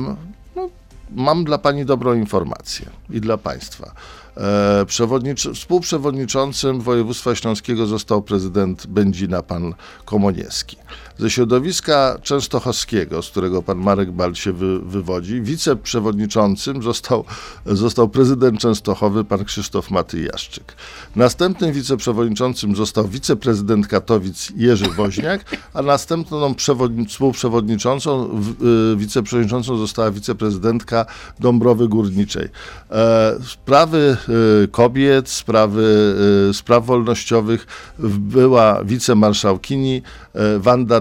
[0.57, 0.69] no,
[1.11, 3.93] mam dla pani dobrą informację i dla państwa.
[4.39, 9.75] E, przewodnicz- współprzewodniczącym województwa śląskiego został prezydent Będzina, pan
[10.05, 10.77] Komoniewski.
[11.19, 17.25] Ze środowiska częstochowskiego, z którego pan Marek Bal się wy, wywodzi, wiceprzewodniczącym został,
[17.67, 20.75] został prezydent Częstochowy, pan Krzysztof Matyjaszczyk.
[21.17, 30.11] Następnym wiceprzewodniczącym został wiceprezydent Katowic Jerzy Woźniak, a następną przewodni- współprzewodniczącą, w, y, wiceprzewodniczącą została
[30.11, 31.07] wiceprezydentka
[31.41, 32.49] Dąbrowy Górniczej.
[32.91, 34.17] E, sprawy
[34.65, 36.15] y, kobiet, sprawy
[36.51, 37.67] y, spraw wolnościowych
[38.19, 40.03] była wicemarszałkini
[40.35, 41.01] e, Wanda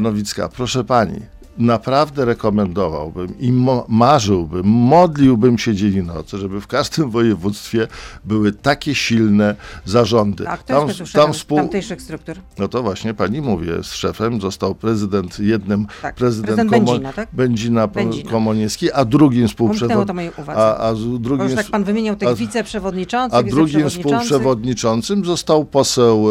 [0.50, 1.20] Proszę pani,
[1.58, 3.54] naprawdę rekomendowałbym i
[3.88, 7.88] marzyłbym, modliłbym się dzień i noc, żeby w każdym województwie
[8.26, 10.50] były takie silne zarządy.
[10.50, 11.58] A kto jest Tam, według tam współ...
[11.58, 12.36] tamtejszych struktur?
[12.60, 17.14] No to właśnie pani mówię, z szefem został prezydent jednym, Tak, prezydent, prezydent Komo- Będzina,
[17.14, 17.30] tak?
[17.34, 18.32] Będzina, Będzina.
[18.32, 20.46] Komoniewski, a drugim współprzewodniczącym.
[20.46, 20.52] to.
[20.52, 25.26] A, a z Bo drugim, już tak pan wymieniał tych a- wiceprzewodniczących, a drugim współprzewodniczącym
[25.26, 26.28] został poseł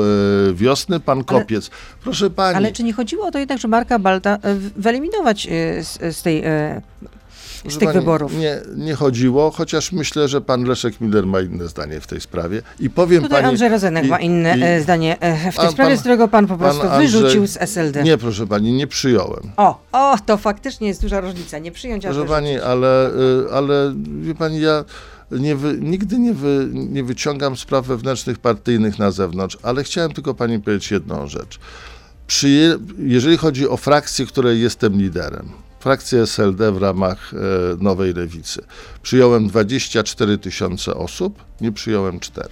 [0.50, 1.70] e, Wiosny, pan Kopiec.
[2.02, 4.70] Proszę pani, Ale czy nie chodziło o to jednak, że Marka Balta e, w-
[5.24, 6.82] wyeliminować e, z, z tej e,
[7.68, 8.38] z tych wyborów?
[8.38, 12.62] Nie, nie chodziło, chociaż myślę, że pan Leszek Miller ma inne zdanie w tej sprawie.
[12.80, 13.48] I powiem Tutaj pani...
[13.48, 16.00] Andrzej Rozenek i- ma inne i- e, zdanie e, w tej Pan- sprawie, pan- z
[16.00, 18.02] którego pan po pan prostu Andrzej- wyrzucił z SLD.
[18.02, 19.42] Nie, proszę pani, nie przyjąłem.
[19.56, 21.58] O, o, to faktycznie jest duża różnica.
[21.58, 22.34] Nie przyjąć, Proszę wyrzucić.
[22.36, 24.84] pani, ale, y, ale wie pani, ja
[25.30, 30.34] nie wy, nigdy nie, wy, nie wyciągam spraw wewnętrznych partyjnych na zewnątrz, ale chciałem tylko
[30.34, 31.58] pani powiedzieć jedną rzecz.
[32.98, 35.48] Jeżeli chodzi o frakcję, której jestem liderem,
[35.80, 37.36] frakcję SLD w ramach e,
[37.80, 38.62] Nowej Lewicy,
[39.02, 42.48] przyjąłem 24 tysiące osób, nie przyjąłem 4.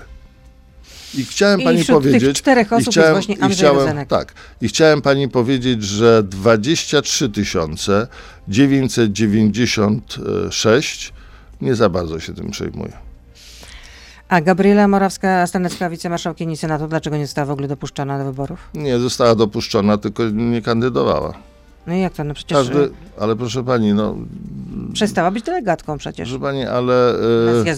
[1.15, 2.39] I chciałem I pani wśród tych powiedzieć.
[2.39, 4.09] czterech i osób jest chciałem, właśnie i Andrzej chciałem, Rozenek.
[4.09, 4.35] Tak.
[4.61, 8.07] I chciałem pani powiedzieć, że 23 tysiące
[8.49, 11.13] 996
[11.61, 13.04] nie za bardzo się tym przejmuje.
[14.35, 18.69] A Gabriela Morawska-Stanecka, wicemarszałkini Senatu, dlaczego nie została w ogóle dopuszczona do wyborów?
[18.75, 21.35] Nie została dopuszczona, tylko nie kandydowała.
[21.87, 22.25] No i jak to?
[22.25, 24.17] No przecież Każdy, ale proszę pani, no,
[24.91, 26.29] y, przestała być delegatką przecież.
[26.29, 27.15] proszę pani, ale.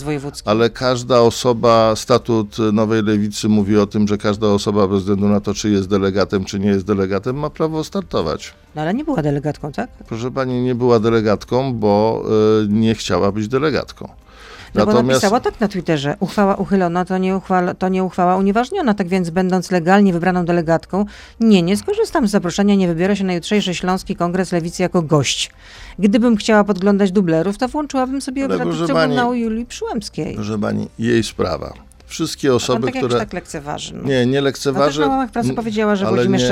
[0.05, 0.49] Wojewódzki.
[0.49, 5.41] Ale każda osoba, statut Nowej Lewicy mówi o tym, że każda osoba, bez względu na
[5.41, 8.55] to, czy jest delegatem, czy nie jest delegatem, ma prawo startować.
[8.75, 9.91] No ale nie była delegatką, tak?
[9.91, 12.23] Proszę pani, nie była delegatką, bo
[12.65, 14.09] e, nie chciała być delegatką.
[14.75, 18.95] No bo napisała tak na Twitterze, uchwała uchylona to nie, uchwała, to nie uchwała unieważniona,
[18.95, 21.05] tak więc będąc legalnie wybraną delegatką,
[21.41, 25.51] nie, nie skorzystam z zaproszenia, nie wybiorę się na jutrzejszy Śląski Kongres Lewicy jako gość.
[25.99, 30.35] Gdybym chciała podglądać dublerów, to włączyłabym sobie obrady Trybunału Julii Przyłębskiej.
[30.35, 31.87] proszę pani, jej sprawa.
[32.07, 33.19] Wszystkie osoby, tak które...
[33.19, 33.95] tak lekceważy.
[33.95, 34.09] No.
[34.09, 35.01] Nie, nie No też lekceważę.
[35.01, 36.43] na łamach prasy powiedziała, że Włodzimierz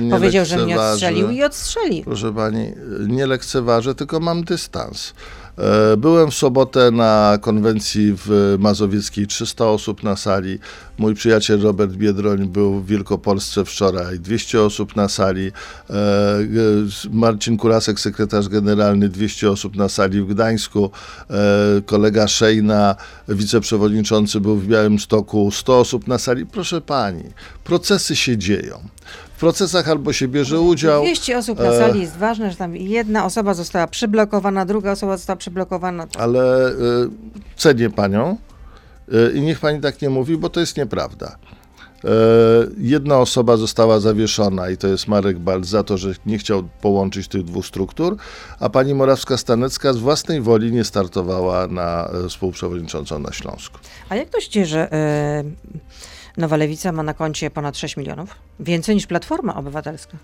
[0.00, 2.02] nie powiedział, że mnie odstrzelił i odstrzeli.
[2.04, 2.72] Proszę pani,
[3.08, 5.14] nie lekceważę, tylko mam dystans.
[5.58, 10.58] E, Byłem w sobotę na konwencji w Mazowieckiej, 300 osób na sali.
[10.98, 15.46] Mój przyjaciel Robert Biedroń był w Wielkopolsce wczoraj, 200 osób na sali.
[15.46, 15.96] E, e,
[17.10, 20.90] Marcin Kurasek, sekretarz generalny, 200 osób na sali w Gdańsku.
[21.86, 22.96] Kolega Szejna,
[23.28, 26.46] wiceprzewodniczący był w Białymstoku, 100 osób na sali.
[26.46, 27.24] Proszę pani,
[27.64, 28.80] procesy się dzieją.
[29.36, 31.02] W procesach albo się bierze udział.
[31.02, 35.16] 200 osób na e, sali jest ważne, że tam jedna osoba została przyblokowana, druga osoba
[35.16, 36.06] została przyblokowana.
[36.18, 36.74] ale y,
[37.56, 38.36] cenię panią
[39.08, 41.36] y, i niech pani tak nie mówi, bo to jest nieprawda.
[42.78, 47.28] Jedna osoba została zawieszona i to jest Marek Balc za to, że nie chciał połączyć
[47.28, 48.16] tych dwóch struktur,
[48.60, 53.78] a pani Morawska-Stanecka z własnej woli nie startowała na współprzewodniczącą na Śląsku.
[54.08, 55.44] A jak to się dzieje, że e,
[56.36, 58.34] Nowa Lewica ma na koncie ponad 6 milionów?
[58.60, 60.16] Więcej niż Platforma Obywatelska.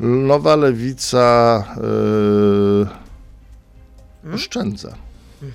[0.00, 1.64] Nowa lewica
[4.24, 4.94] y, oszczędza.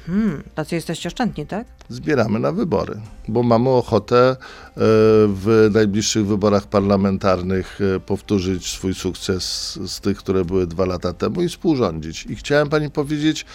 [0.06, 1.68] Hmm, tacy jesteście oszczędni, tak?
[1.90, 4.36] zbieramy na wybory, bo mamy ochotę e,
[5.28, 9.44] w najbliższych wyborach parlamentarnych e, powtórzyć swój sukces
[9.88, 12.26] z tych, które były dwa lata temu i współrządzić.
[12.26, 13.46] I chciałem pani powiedzieć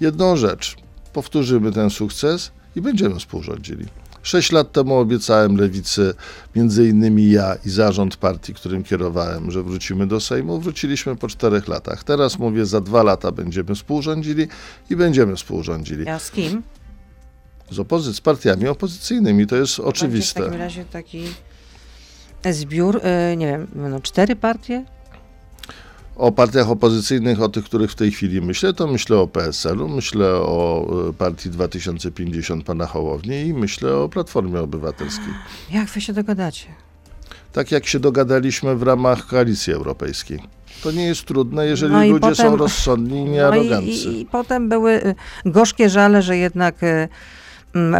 [0.00, 0.76] jedną rzecz.
[1.12, 3.86] Powtórzymy ten sukces i będziemy współrządzili.
[4.24, 6.14] Sześć lat temu obiecałem lewicy,
[6.56, 10.60] między innymi ja i zarząd partii, którym kierowałem, że wrócimy do Sejmu.
[10.60, 12.04] Wróciliśmy po czterech latach.
[12.04, 14.46] Teraz mówię, za dwa lata będziemy współrządzili
[14.90, 16.04] i będziemy współrządzili.
[16.04, 16.62] Ja z kim?
[17.70, 20.40] Z opozy- z partiami opozycyjnymi, to jest Będzie W oczywiste.
[20.42, 21.24] takim razie taki
[22.50, 24.84] zbiór, e, nie wiem, no, cztery partie?
[26.16, 30.26] O partiach opozycyjnych, o tych, których w tej chwili myślę, to myślę o PSL-u, myślę
[30.34, 35.34] o e, partii 2050 pana Hołowni i myślę o Platformie Obywatelskiej.
[35.70, 36.66] Jak wy się dogadacie?
[37.52, 40.38] Tak jak się dogadaliśmy w ramach Koalicji Europejskiej.
[40.82, 43.90] To nie jest trudne, jeżeli No ludzie są potem- rozsądni i No niearoganccy.
[43.90, 47.08] i, i, I potem były y, gorzkie żale, że jednak y,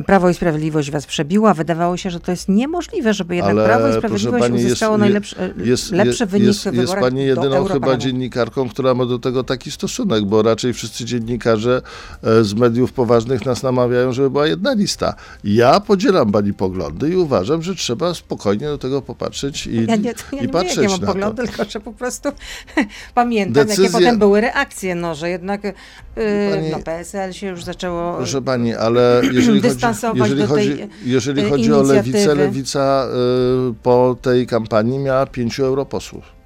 [0.07, 1.55] Prawo i Sprawiedliwość was przebiła.
[1.55, 4.95] Wydawało się, że to jest niemożliwe, żeby jednak Ale, Prawo i Sprawiedliwość pani, jest- uzyskało
[4.95, 9.07] je- najlepszy, Jest, lepszy je- wynik jest, jest wyborach pani jedyną chyba dziennikarką, która ma
[9.07, 11.83] do tego taki stosunek, bo raczej wszyscy dziennikarze
[12.23, 15.15] e, z mediów poważnych nas namawiają, żeby była jedna lista.
[15.45, 20.05] Ja podzielam pani poglądy i uważam, że trzeba spokojnie do tego popatrzeć i, Ja nie,
[20.05, 21.49] ja i nie mówię, patrzeć jakie mam na poglądy, to.
[21.49, 22.29] tylko że po prostu
[23.15, 25.73] pamiętam, jakie Decyzje- potem były reakcje, no, że jednak y,
[26.55, 28.17] Pani- no, PSL się już zaczęło...
[28.17, 32.35] Proszę pani, ale jeżeli Dystansować jeżeli do tej, chodzi, jeżeli e, chodzi o lewicę, inicjatywy.
[32.35, 33.07] lewica
[33.71, 36.44] y, po tej kampanii miała pięciu europosłów.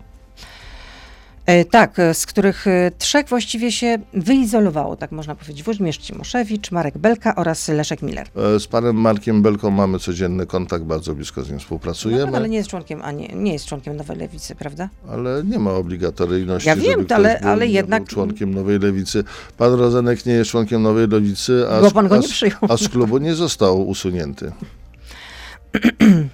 [1.48, 5.62] E, Tak, e, z których e, trzech właściwie się wyizolowało, tak można powiedzieć.
[5.62, 8.28] Włodzimierz Cimoszewicz, Marek Belka oraz Leszek Miller.
[8.58, 12.30] Z panem Markiem Belką mamy codzienny kontakt, bardzo blisko z nim współpracujemy.
[12.32, 14.88] No, ale nie jest członkiem, a nie, nie jest członkiem Nowej Lewicy, prawda?
[15.10, 19.24] Ale nie ma obligatoryjności, Ja wiem, ale- był, ale nie jednak- był członkiem Nowej Lewicy.
[19.58, 22.58] Pan Rozenek nie jest członkiem Nowej Lewicy, a, Bo z, pan go nie przyjął.
[22.68, 24.52] a z klubu nie został usunięty.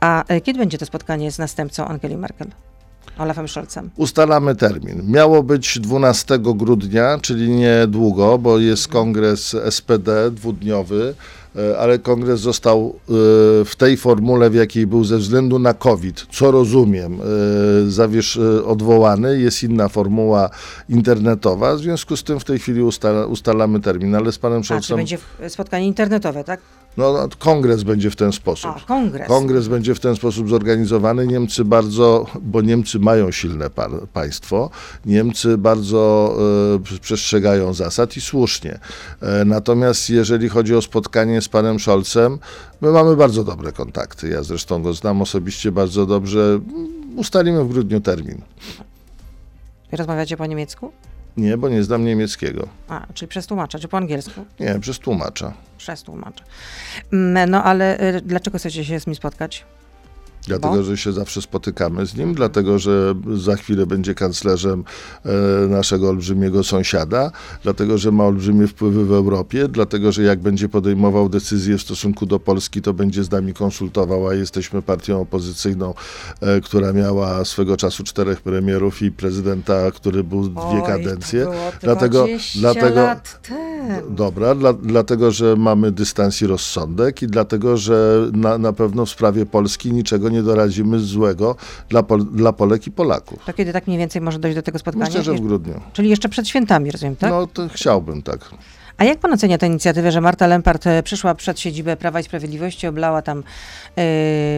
[0.00, 2.46] A kiedy będzie to spotkanie z następcą Angeli Merkel?
[3.18, 3.90] Olafem Scholzem.
[3.96, 5.02] Ustalamy termin.
[5.12, 11.14] Miało być 12 grudnia, czyli niedługo, bo jest kongres SPD dwudniowy,
[11.56, 13.12] e, ale kongres został e,
[13.64, 19.40] w tej formule, w jakiej był ze względu na COVID, co rozumiem, e, zawiesz, odwołany.
[19.40, 20.50] Jest inna formuła
[20.88, 24.62] internetowa, w związku z tym w tej chwili ustala, ustalamy termin, ale z panem A,
[24.62, 26.60] czy Scholzem będzie w- spotkanie internetowe, tak?
[26.98, 28.70] No, no, kongres będzie w ten sposób.
[28.76, 29.28] A, kongres.
[29.28, 31.26] Kongres będzie w ten sposób zorganizowany.
[31.26, 34.70] Niemcy bardzo, bo Niemcy mają silne pa państwo,
[35.06, 36.34] Niemcy bardzo
[36.74, 38.78] e, przestrzegają zasad i słusznie.
[39.22, 42.38] E, natomiast jeżeli chodzi o spotkanie z panem Scholzem,
[42.80, 44.28] my mamy bardzo dobre kontakty.
[44.28, 46.60] Ja zresztą go znam osobiście bardzo dobrze.
[47.16, 48.42] Ustalimy w grudniu termin.
[49.92, 50.92] Rozmawiacie po niemiecku?
[51.38, 52.68] Nie, bo nie znam niemieckiego.
[52.88, 54.44] A, czyli przez tłumacza, czy po angielsku?
[54.60, 55.52] Nie, przez tłumacza.
[55.78, 56.44] Przez tłumacza.
[57.12, 59.64] Mm, No ale y, dlaczego chcecie się z nim spotkać?
[60.46, 60.82] Dlatego, Bo?
[60.82, 64.84] że się zawsze spotykamy z nim, dlatego, że za chwilę będzie kanclerzem
[65.24, 67.30] e, naszego olbrzymiego sąsiada,
[67.62, 72.26] dlatego, że ma olbrzymie wpływy w Europie, dlatego, że jak będzie podejmował decyzje w stosunku
[72.26, 75.94] do Polski, to będzie z nami konsultował, a jesteśmy partią opozycyjną,
[76.40, 81.44] e, która miała swego czasu czterech premierów i prezydenta, który był dwie Oj, kadencje.
[81.44, 84.10] To było Dlatego- 20 dlatego- lat temu.
[84.10, 89.10] Dobra, dla, dlatego, że mamy dystans i rozsądek i dlatego, że na, na pewno w
[89.10, 91.56] sprawie Polski niczego nie doradzimy złego
[91.88, 93.44] dla, Pol, dla Polek i Polaków.
[93.46, 95.06] To kiedy tak mniej więcej może dojść do tego spotkania?
[95.06, 95.80] Myślę, że w grudniu.
[95.92, 97.30] Czyli jeszcze przed świętami, rozumiem, tak?
[97.30, 98.50] No to chciałbym tak.
[98.96, 102.22] A jak pan ocenia tę inicjatywę, że Marta Lempart e, przyszła przed siedzibę Prawa i
[102.22, 103.42] Sprawiedliwości, oblała tam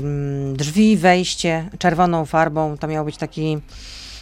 [0.01, 3.59] ym, drzwi, wejście czerwoną farbą, to miał być taki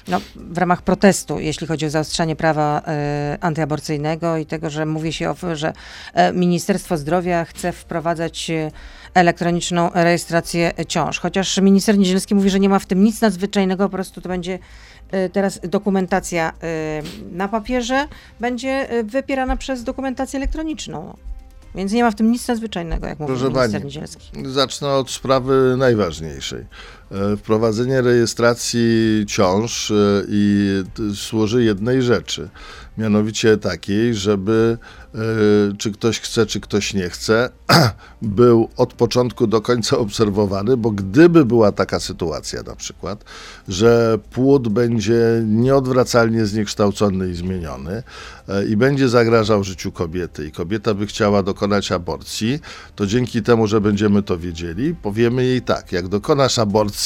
[0.08, 5.12] no, w ramach protestu, jeśli chodzi o zaostrzanie prawa e, antyaborcyjnego i tego, że mówi
[5.12, 5.72] się, o, że
[6.14, 8.70] e, Ministerstwo Zdrowia chce wprowadzać e,
[9.18, 11.18] elektroniczną rejestrację ciąż.
[11.18, 14.58] Chociaż minister Niedzielski mówi, że nie ma w tym nic nadzwyczajnego, po prostu to będzie
[15.10, 17.02] e, teraz dokumentacja e,
[17.32, 18.08] na papierze,
[18.40, 21.16] będzie e, wypierana przez dokumentację elektroniczną.
[21.74, 23.84] Więc nie ma w tym nic nadzwyczajnego, jak mówi Proszę minister pani.
[23.84, 24.30] Niedzielski.
[24.44, 26.66] Zacznę od sprawy najważniejszej.
[27.10, 29.94] E, Wprowadzenie rejestracji ciąż e,
[30.28, 30.82] i
[31.14, 32.48] służy jednej rzeczy,
[32.98, 34.78] mianowicie takiej, żeby
[35.14, 35.18] e,
[35.78, 37.50] czy ktoś chce, czy ktoś nie chce,
[38.22, 43.24] był od początku do końca obserwowany, bo gdyby była taka sytuacja na przykład,
[43.68, 48.02] że płód będzie nieodwracalnie zniekształcony i zmieniony
[48.70, 52.60] i będzie zagrażał życiu kobiety i kobieta by chciała dokonać aborcji,
[52.96, 56.97] to dzięki temu, że będziemy to wiedzieli, powiemy jej tak, jak dokonasz aborcji,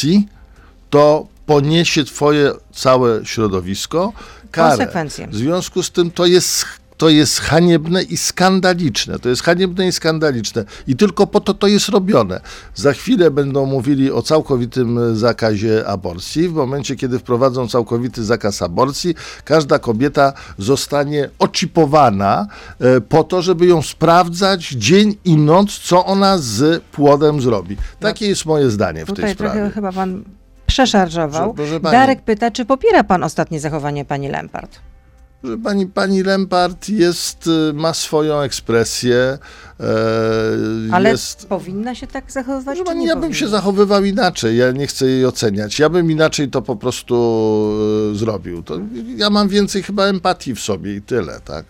[0.90, 4.12] to poniesie twoje całe środowisko
[4.50, 4.76] karę.
[4.76, 5.26] Konsekwencje.
[5.26, 6.64] W związku z tym to jest
[7.02, 9.18] to jest haniebne i skandaliczne.
[9.18, 10.64] To jest haniebne i skandaliczne.
[10.86, 12.40] I tylko po to to jest robione.
[12.74, 16.48] Za chwilę będą mówili o całkowitym e, zakazie aborcji.
[16.48, 22.46] W momencie, kiedy wprowadzą całkowity zakaz aborcji, każda kobieta zostanie oczipowana
[22.80, 27.76] e, po to, żeby ją sprawdzać dzień i noc, co ona z płodem zrobi.
[28.00, 29.70] Takie jest moje zdanie w tej Tutaj trochę sprawie.
[29.70, 30.24] chyba pan
[30.66, 31.54] przeszarżował.
[31.82, 34.91] Darek pyta, czy popiera pan ostatnie zachowanie pani Lempart?
[35.44, 39.38] Że pani, pani Lempart jest, y, ma swoją ekspresję.
[39.80, 39.86] E,
[40.92, 43.38] Ale jest, powinna się tak zachowywać, pani, nie ja bym powinna?
[43.38, 45.78] się zachowywał inaczej, ja nie chcę jej oceniać.
[45.78, 47.14] Ja bym inaczej to po prostu
[48.12, 48.62] e, zrobił.
[48.62, 48.78] To,
[49.16, 51.64] ja mam więcej chyba empatii w sobie i tyle, tak?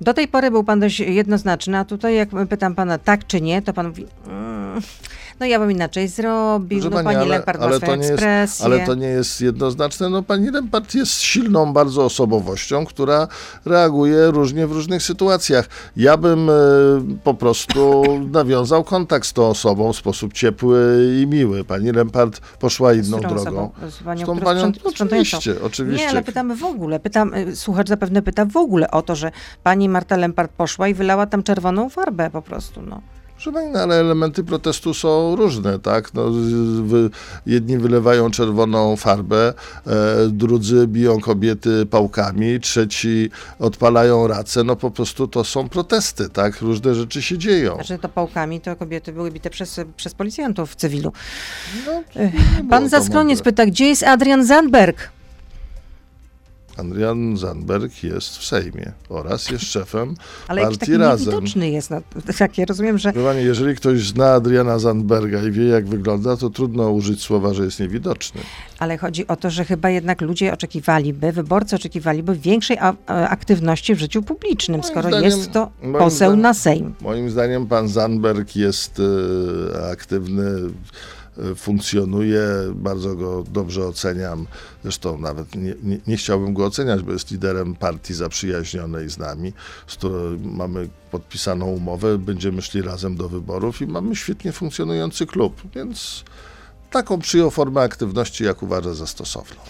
[0.00, 3.62] Do tej pory był pan dość jednoznaczny, a tutaj jak pytam pana tak czy nie,
[3.62, 4.80] to pan mówi, mm,
[5.40, 8.64] no ja bym inaczej zrobił, Proszę no pani, ale, Lempart ma ale, swoją jest, ekspresję.
[8.64, 10.08] ale to nie jest jednoznaczne.
[10.08, 13.28] No, pani Lempart jest silną bardzo osobowością, która
[13.64, 15.68] reaguje różnie w różnych sytuacjach.
[15.96, 16.52] Ja bym e,
[17.24, 21.64] po prostu nawiązał kontakt z tą osobą w sposób ciepły i miły.
[21.64, 23.72] Pani Lempart poszła Z inną którą drogą.
[23.76, 23.90] osobą?
[23.90, 26.04] Z panią, Z tą panią, oczywiście, oczywiście.
[26.04, 27.00] Nie, ale pytamy w ogóle.
[27.00, 30.94] Pytam, y, słuchacz zapewne pyta w ogóle o to, że pani Marta Lempart poszła i
[30.94, 33.00] wylała tam czerwoną farbę po prostu, no.
[33.42, 36.14] Proszę pani, no, ale elementy protestu są różne, tak?
[36.14, 36.30] No,
[36.82, 37.10] wy,
[37.46, 39.54] jedni wylewają czerwoną farbę,
[39.86, 39.92] e,
[40.28, 44.64] drudzy biją kobiety pałkami, trzeci odpalają racę.
[44.64, 46.60] No po prostu to są protesty, tak?
[46.60, 47.74] Różne rzeczy się dzieją.
[47.74, 51.12] Znaczy to pałkami to kobiety były bite przez, przez policjantów w cywilu.
[51.86, 55.10] No, było Pan Zaskroniec pyta, gdzie jest Adrian Zandberg?
[56.76, 60.14] Adrian Zandberg jest w Sejmie oraz jest szefem
[60.48, 61.26] Ale partii taki Razem.
[61.34, 61.90] niewidoczny jest.
[61.90, 62.00] No,
[62.38, 66.50] takie rozumiem, że Proszę pani, jeżeli ktoś zna Adriana Zandberga i wie, jak wygląda, to
[66.50, 68.40] trudno użyć słowa, że jest niewidoczny.
[68.78, 73.94] Ale chodzi o to, że chyba jednak ludzie oczekiwaliby, wyborcy oczekiwaliby większej a, a, aktywności
[73.94, 76.94] w życiu publicznym, Moim skoro zdaniem- jest to poseł zdaniem- na Sejm.
[77.00, 79.00] Moim zdaniem pan Zandberg jest
[79.80, 80.44] e, aktywny,
[81.56, 82.42] funkcjonuje,
[82.74, 84.46] bardzo go dobrze oceniam.
[84.82, 89.52] Zresztą nawet nie, nie, nie chciałbym go oceniać, bo jest liderem partii zaprzyjaźnionej z nami,
[89.86, 95.62] z którą mamy podpisaną umowę, będziemy szli razem do wyborów i mamy świetnie funkcjonujący klub,
[95.74, 96.24] więc
[96.90, 99.60] taką przyjął formę aktywności, jak uważa za stosowną.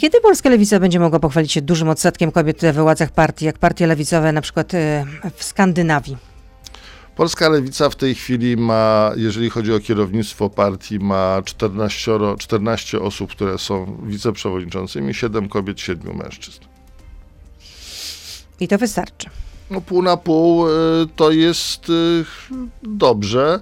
[0.00, 3.86] Kiedy polska lewica będzie mogła pochwalić się dużym odsetkiem kobiet we władzach partii, jak partie
[3.86, 5.04] lewicowe na przykład e,
[5.36, 6.27] w Skandynawii?
[7.18, 13.30] Polska Lewica w tej chwili ma, jeżeli chodzi o kierownictwo partii, ma 14, 14 osób,
[13.30, 16.60] które są wiceprzewodniczącymi, 7 kobiet, 7 mężczyzn.
[18.60, 19.30] I to wystarczy.
[19.70, 20.70] No pół na pół y,
[21.16, 22.24] to jest y,
[22.82, 23.60] dobrze.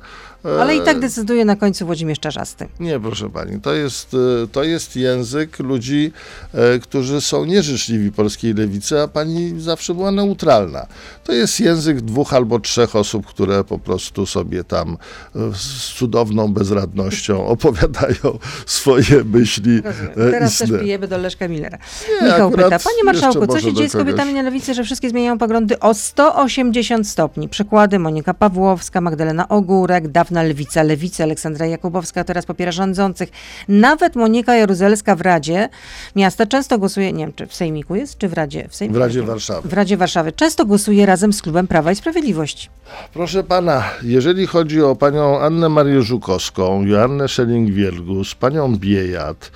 [0.61, 2.69] Ale i tak E, decyduje na końcu Włodzimierz Czarzasty.
[2.81, 6.13] Nie, proszę pani, to jest, y, to jest język ludzi,
[6.55, 10.87] e, którzy są nieżyczliwi polskiej lewicy, a pani zawsze była neutralna.
[11.25, 14.97] To jest język dwóch albo trzech osób, które po prostu sobie tam
[15.37, 20.29] e, z cudowną bezradnością opowiadają swoje myśli Rozumiem.
[20.29, 21.79] e, Teraz też pijemy do Leszka Millera.
[22.23, 25.39] Nie, Michał pyta, panie marszałku, co się dzieje z kobietami na lewicy, że wszystkie zmieniają
[25.39, 27.49] poglądy o 180 stopni?
[27.49, 33.29] Przykłady Monika Pawłowska, Magdalena Ogórek, dawna lewica, lewica, Aleksandra Jakubowska teraz popiera rządzących.
[33.69, 35.69] Nawet Monika Jaruzelska w Radzie
[36.17, 38.69] Miasta często głosuje, nie wiem, czy w Sejmiku jest, czy w Radzie?
[38.69, 38.99] W, Sejmiku?
[38.99, 39.69] W Radzie Warszawy.
[39.69, 40.33] W Radzie Warszawy.
[40.33, 42.69] Często głosuje razem z klubem Prawa i Sprawiedliwości.
[43.13, 49.51] Proszę pana, jeżeli chodzi o panią Annę Marię Żukowską, Joannę Szelling-Wielgus, panią Biejat,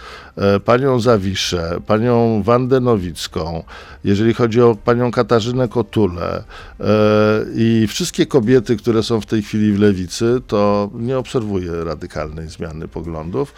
[0.65, 3.63] panią Zawiszę, panią Wandę Nowicką,
[4.05, 6.45] jeżeli chodzi o panią Katarzynę Kotulę
[6.81, 6.85] e,
[7.55, 12.89] i wszystkie kobiety, które są w tej chwili w lewicy, to nie obserwuję radykalnej zmiany
[12.89, 13.55] poglądów.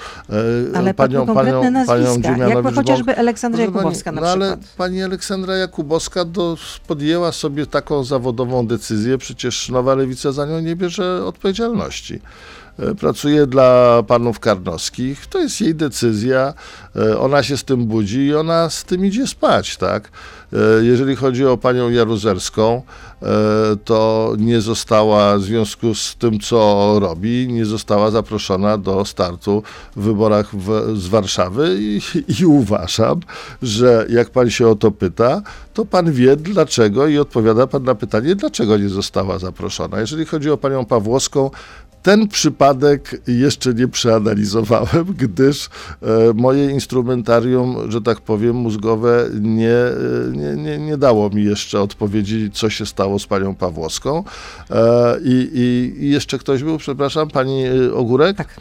[0.75, 1.27] E, Ale panią,
[1.71, 4.51] nazwiska, jakby Dziemianowicz-Bąk- chociażby Aleksandra Jakubowska na no przykład.
[4.53, 6.57] ale pani Aleksandra Jakubowska do,
[6.87, 12.21] podjęła sobie taką zawodową decyzję, przecież Nowa Lewica za nią nie bierze odpowiedzialności.
[12.79, 16.55] E, Pracuje dla panów Karnowskich, to jest jej decyzja,
[16.97, 20.11] e, ona się z tym budzi i ona z tym idzie spać, tak?
[20.53, 22.83] E, Jeżeli chodzi o panią Jaruzerską,
[23.85, 29.63] to nie została w związku z tym, co robi, nie została zaproszona do startu
[29.97, 32.01] w wyborach w, z Warszawy i,
[32.41, 33.21] i uważam,
[33.63, 35.43] że jak pan się o to pyta,
[35.75, 40.01] to pan wie dlaczego i odpowiada pan na pytanie, dlaczego nie została zaproszona.
[40.01, 41.51] Jeżeli chodzi o panią Pawłowską,
[42.03, 45.67] ten przypadek jeszcze nie przeanalizowałem, gdyż
[46.03, 49.93] e, moje instrumentarium, że tak powiem, mózgowe nie, e,
[50.33, 54.25] nie, nie, nie dało mi jeszcze odpowiedzi, co się stało z panią Pawłowską.
[54.71, 58.37] E, i, i, I jeszcze ktoś był, przepraszam, pani Ogórek?
[58.37, 58.61] Tak.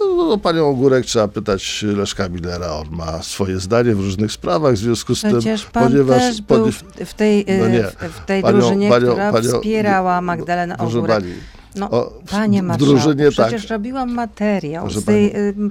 [0.00, 4.74] No, no, panią Ogórek trzeba pytać Leszka Millera, on ma swoje zdanie w różnych sprawach,
[4.74, 6.18] w związku z Przecież tym, ponieważ...
[6.22, 7.82] też był w, w tej, No nie.
[7.84, 11.16] w, tej Panią- drużynie, panią- która panią- wspierała Magdalenę Ogórek.
[11.16, 11.32] pani,
[11.76, 13.70] No, o, panie w marszałku, drużynie przecież tak.
[13.70, 15.70] robiłam materiał Proszę z tej ym,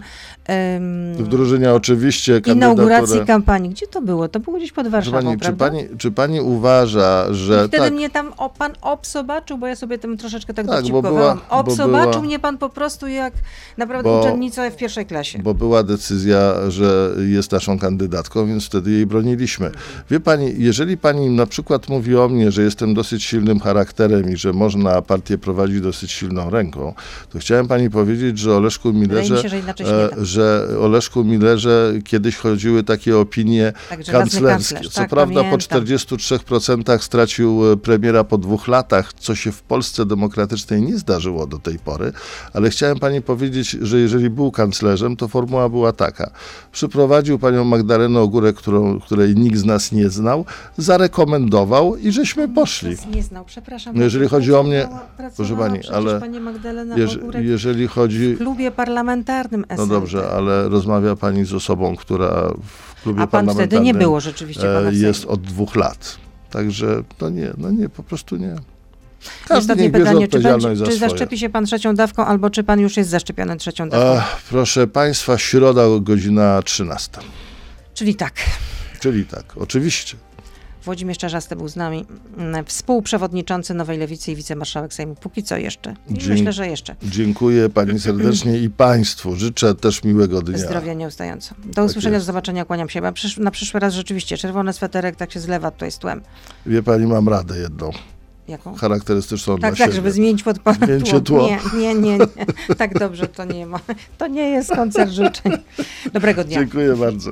[1.15, 3.69] w ym, drużynie oczywiście inauguracji kampanii.
[3.69, 4.27] Gdzie to było?
[4.27, 5.65] To było gdzieś pod Warszawą, pani, czy, prawda?
[5.69, 9.75] pani, czy pani uważa, że I wtedy tak, mnie tam o, pan obsobaczył, bo ja
[9.75, 13.33] sobie tym troszeczkę tak, Tak, bo Obsobaczył była- mnie pan po prostu jak
[13.77, 15.39] naprawdę Bo- uczennica w pierwszej klasie.
[15.39, 19.71] bo była decyzja, że jest naszą kandydatką, więc wtedy jej broniliśmy.
[20.09, 24.37] Wie pani, jeżeli pani na przykład mówi o mnie, że jestem dosyć silnym charakterem i
[24.37, 26.93] że można partię prowadzić dosyć silną ręką,
[27.29, 29.57] to chciałem pani powiedzieć, że o Leszku Millerze, mi się, że
[30.17, 34.47] e, że o Leszku Millerze kiedyś chodziły takie opinie Tak, kanclerskie.
[34.47, 35.81] kanclerz, Co tak, prawda po pamiętam.
[35.81, 41.59] 43% stracił e, premiera po dwóch latach, co się w Polsce demokratycznej nie zdarzyło do
[41.59, 42.11] tej pory,
[42.53, 46.31] ale chciałem pani powiedzieć, że jeżeli był kanclerzem, to formuła była taka.
[46.71, 50.45] Przyprowadził panią Magdalenę Ogórek, którą, której nikt z nas nie znał,
[50.77, 52.95] zarekomendował i żeśmy poszli.
[53.15, 53.95] Nie znał, przepraszam.
[53.97, 54.87] No jeżeli chodzi o mnie-
[55.35, 58.35] proszę pani, przecież ale pani Magdalena Jeż, Ogórek jeżeli chodzi...
[58.35, 59.81] w klubie parlamentarnym SLD.
[59.81, 63.99] No dobrze, ale rozmawia pani z osobą, która w klubie A pan wtedy nie parlamentarnym,
[63.99, 66.17] było rzeczywiście pana e, w jest od dwóch lat.
[66.49, 68.55] Także no nie, no nie, po prostu nie.
[69.47, 70.97] Każdy Ostatnie pytanie, czy, czy za swoje.
[70.97, 74.23] zaszczepi się pan trzecią dawką, albo czy pan już jest zaszczepiony trzecią dawką?
[74.49, 77.11] Proszę państwa, środa godzina 13.
[77.93, 78.33] Czyli tak.
[78.99, 80.17] Czyli tak, oczywiście.
[80.83, 82.05] Włodzimierz Czarzasty był z nami,
[82.37, 85.15] mm, współprzewodniczący Nowej Lewicy i wicemarszałek Sejmu.
[85.15, 85.95] Póki co jeszcze.
[86.09, 86.95] I Dzień- myślę, że jeszcze.
[87.03, 89.35] Dziękuję pani serdecznie i państwu.
[89.35, 90.57] Życzę też miłego dnia.
[90.57, 91.55] Zdrowia nieustająco.
[91.65, 92.25] Do usłyszenia, do jest.
[92.25, 93.01] zobaczenia, kłaniam się.
[93.37, 96.21] Na przyszły raz rzeczywiście czerwony sweterek tak się zlewa tutaj z tłem.
[96.65, 97.91] Wie pani, mam radę jedną,
[98.47, 98.75] Jaką?
[98.75, 99.93] charakterystyczną Tak, dla tak, siebie.
[99.93, 101.47] żeby zmienić pod pana Zmieńcie tło.
[101.47, 102.75] Nie, nie, nie, nie.
[102.77, 103.79] Tak dobrze to nie ma.
[104.17, 105.51] To nie jest koncert życzeń.
[106.13, 106.59] Dobrego dnia.
[106.59, 107.31] Dziękuję bardzo.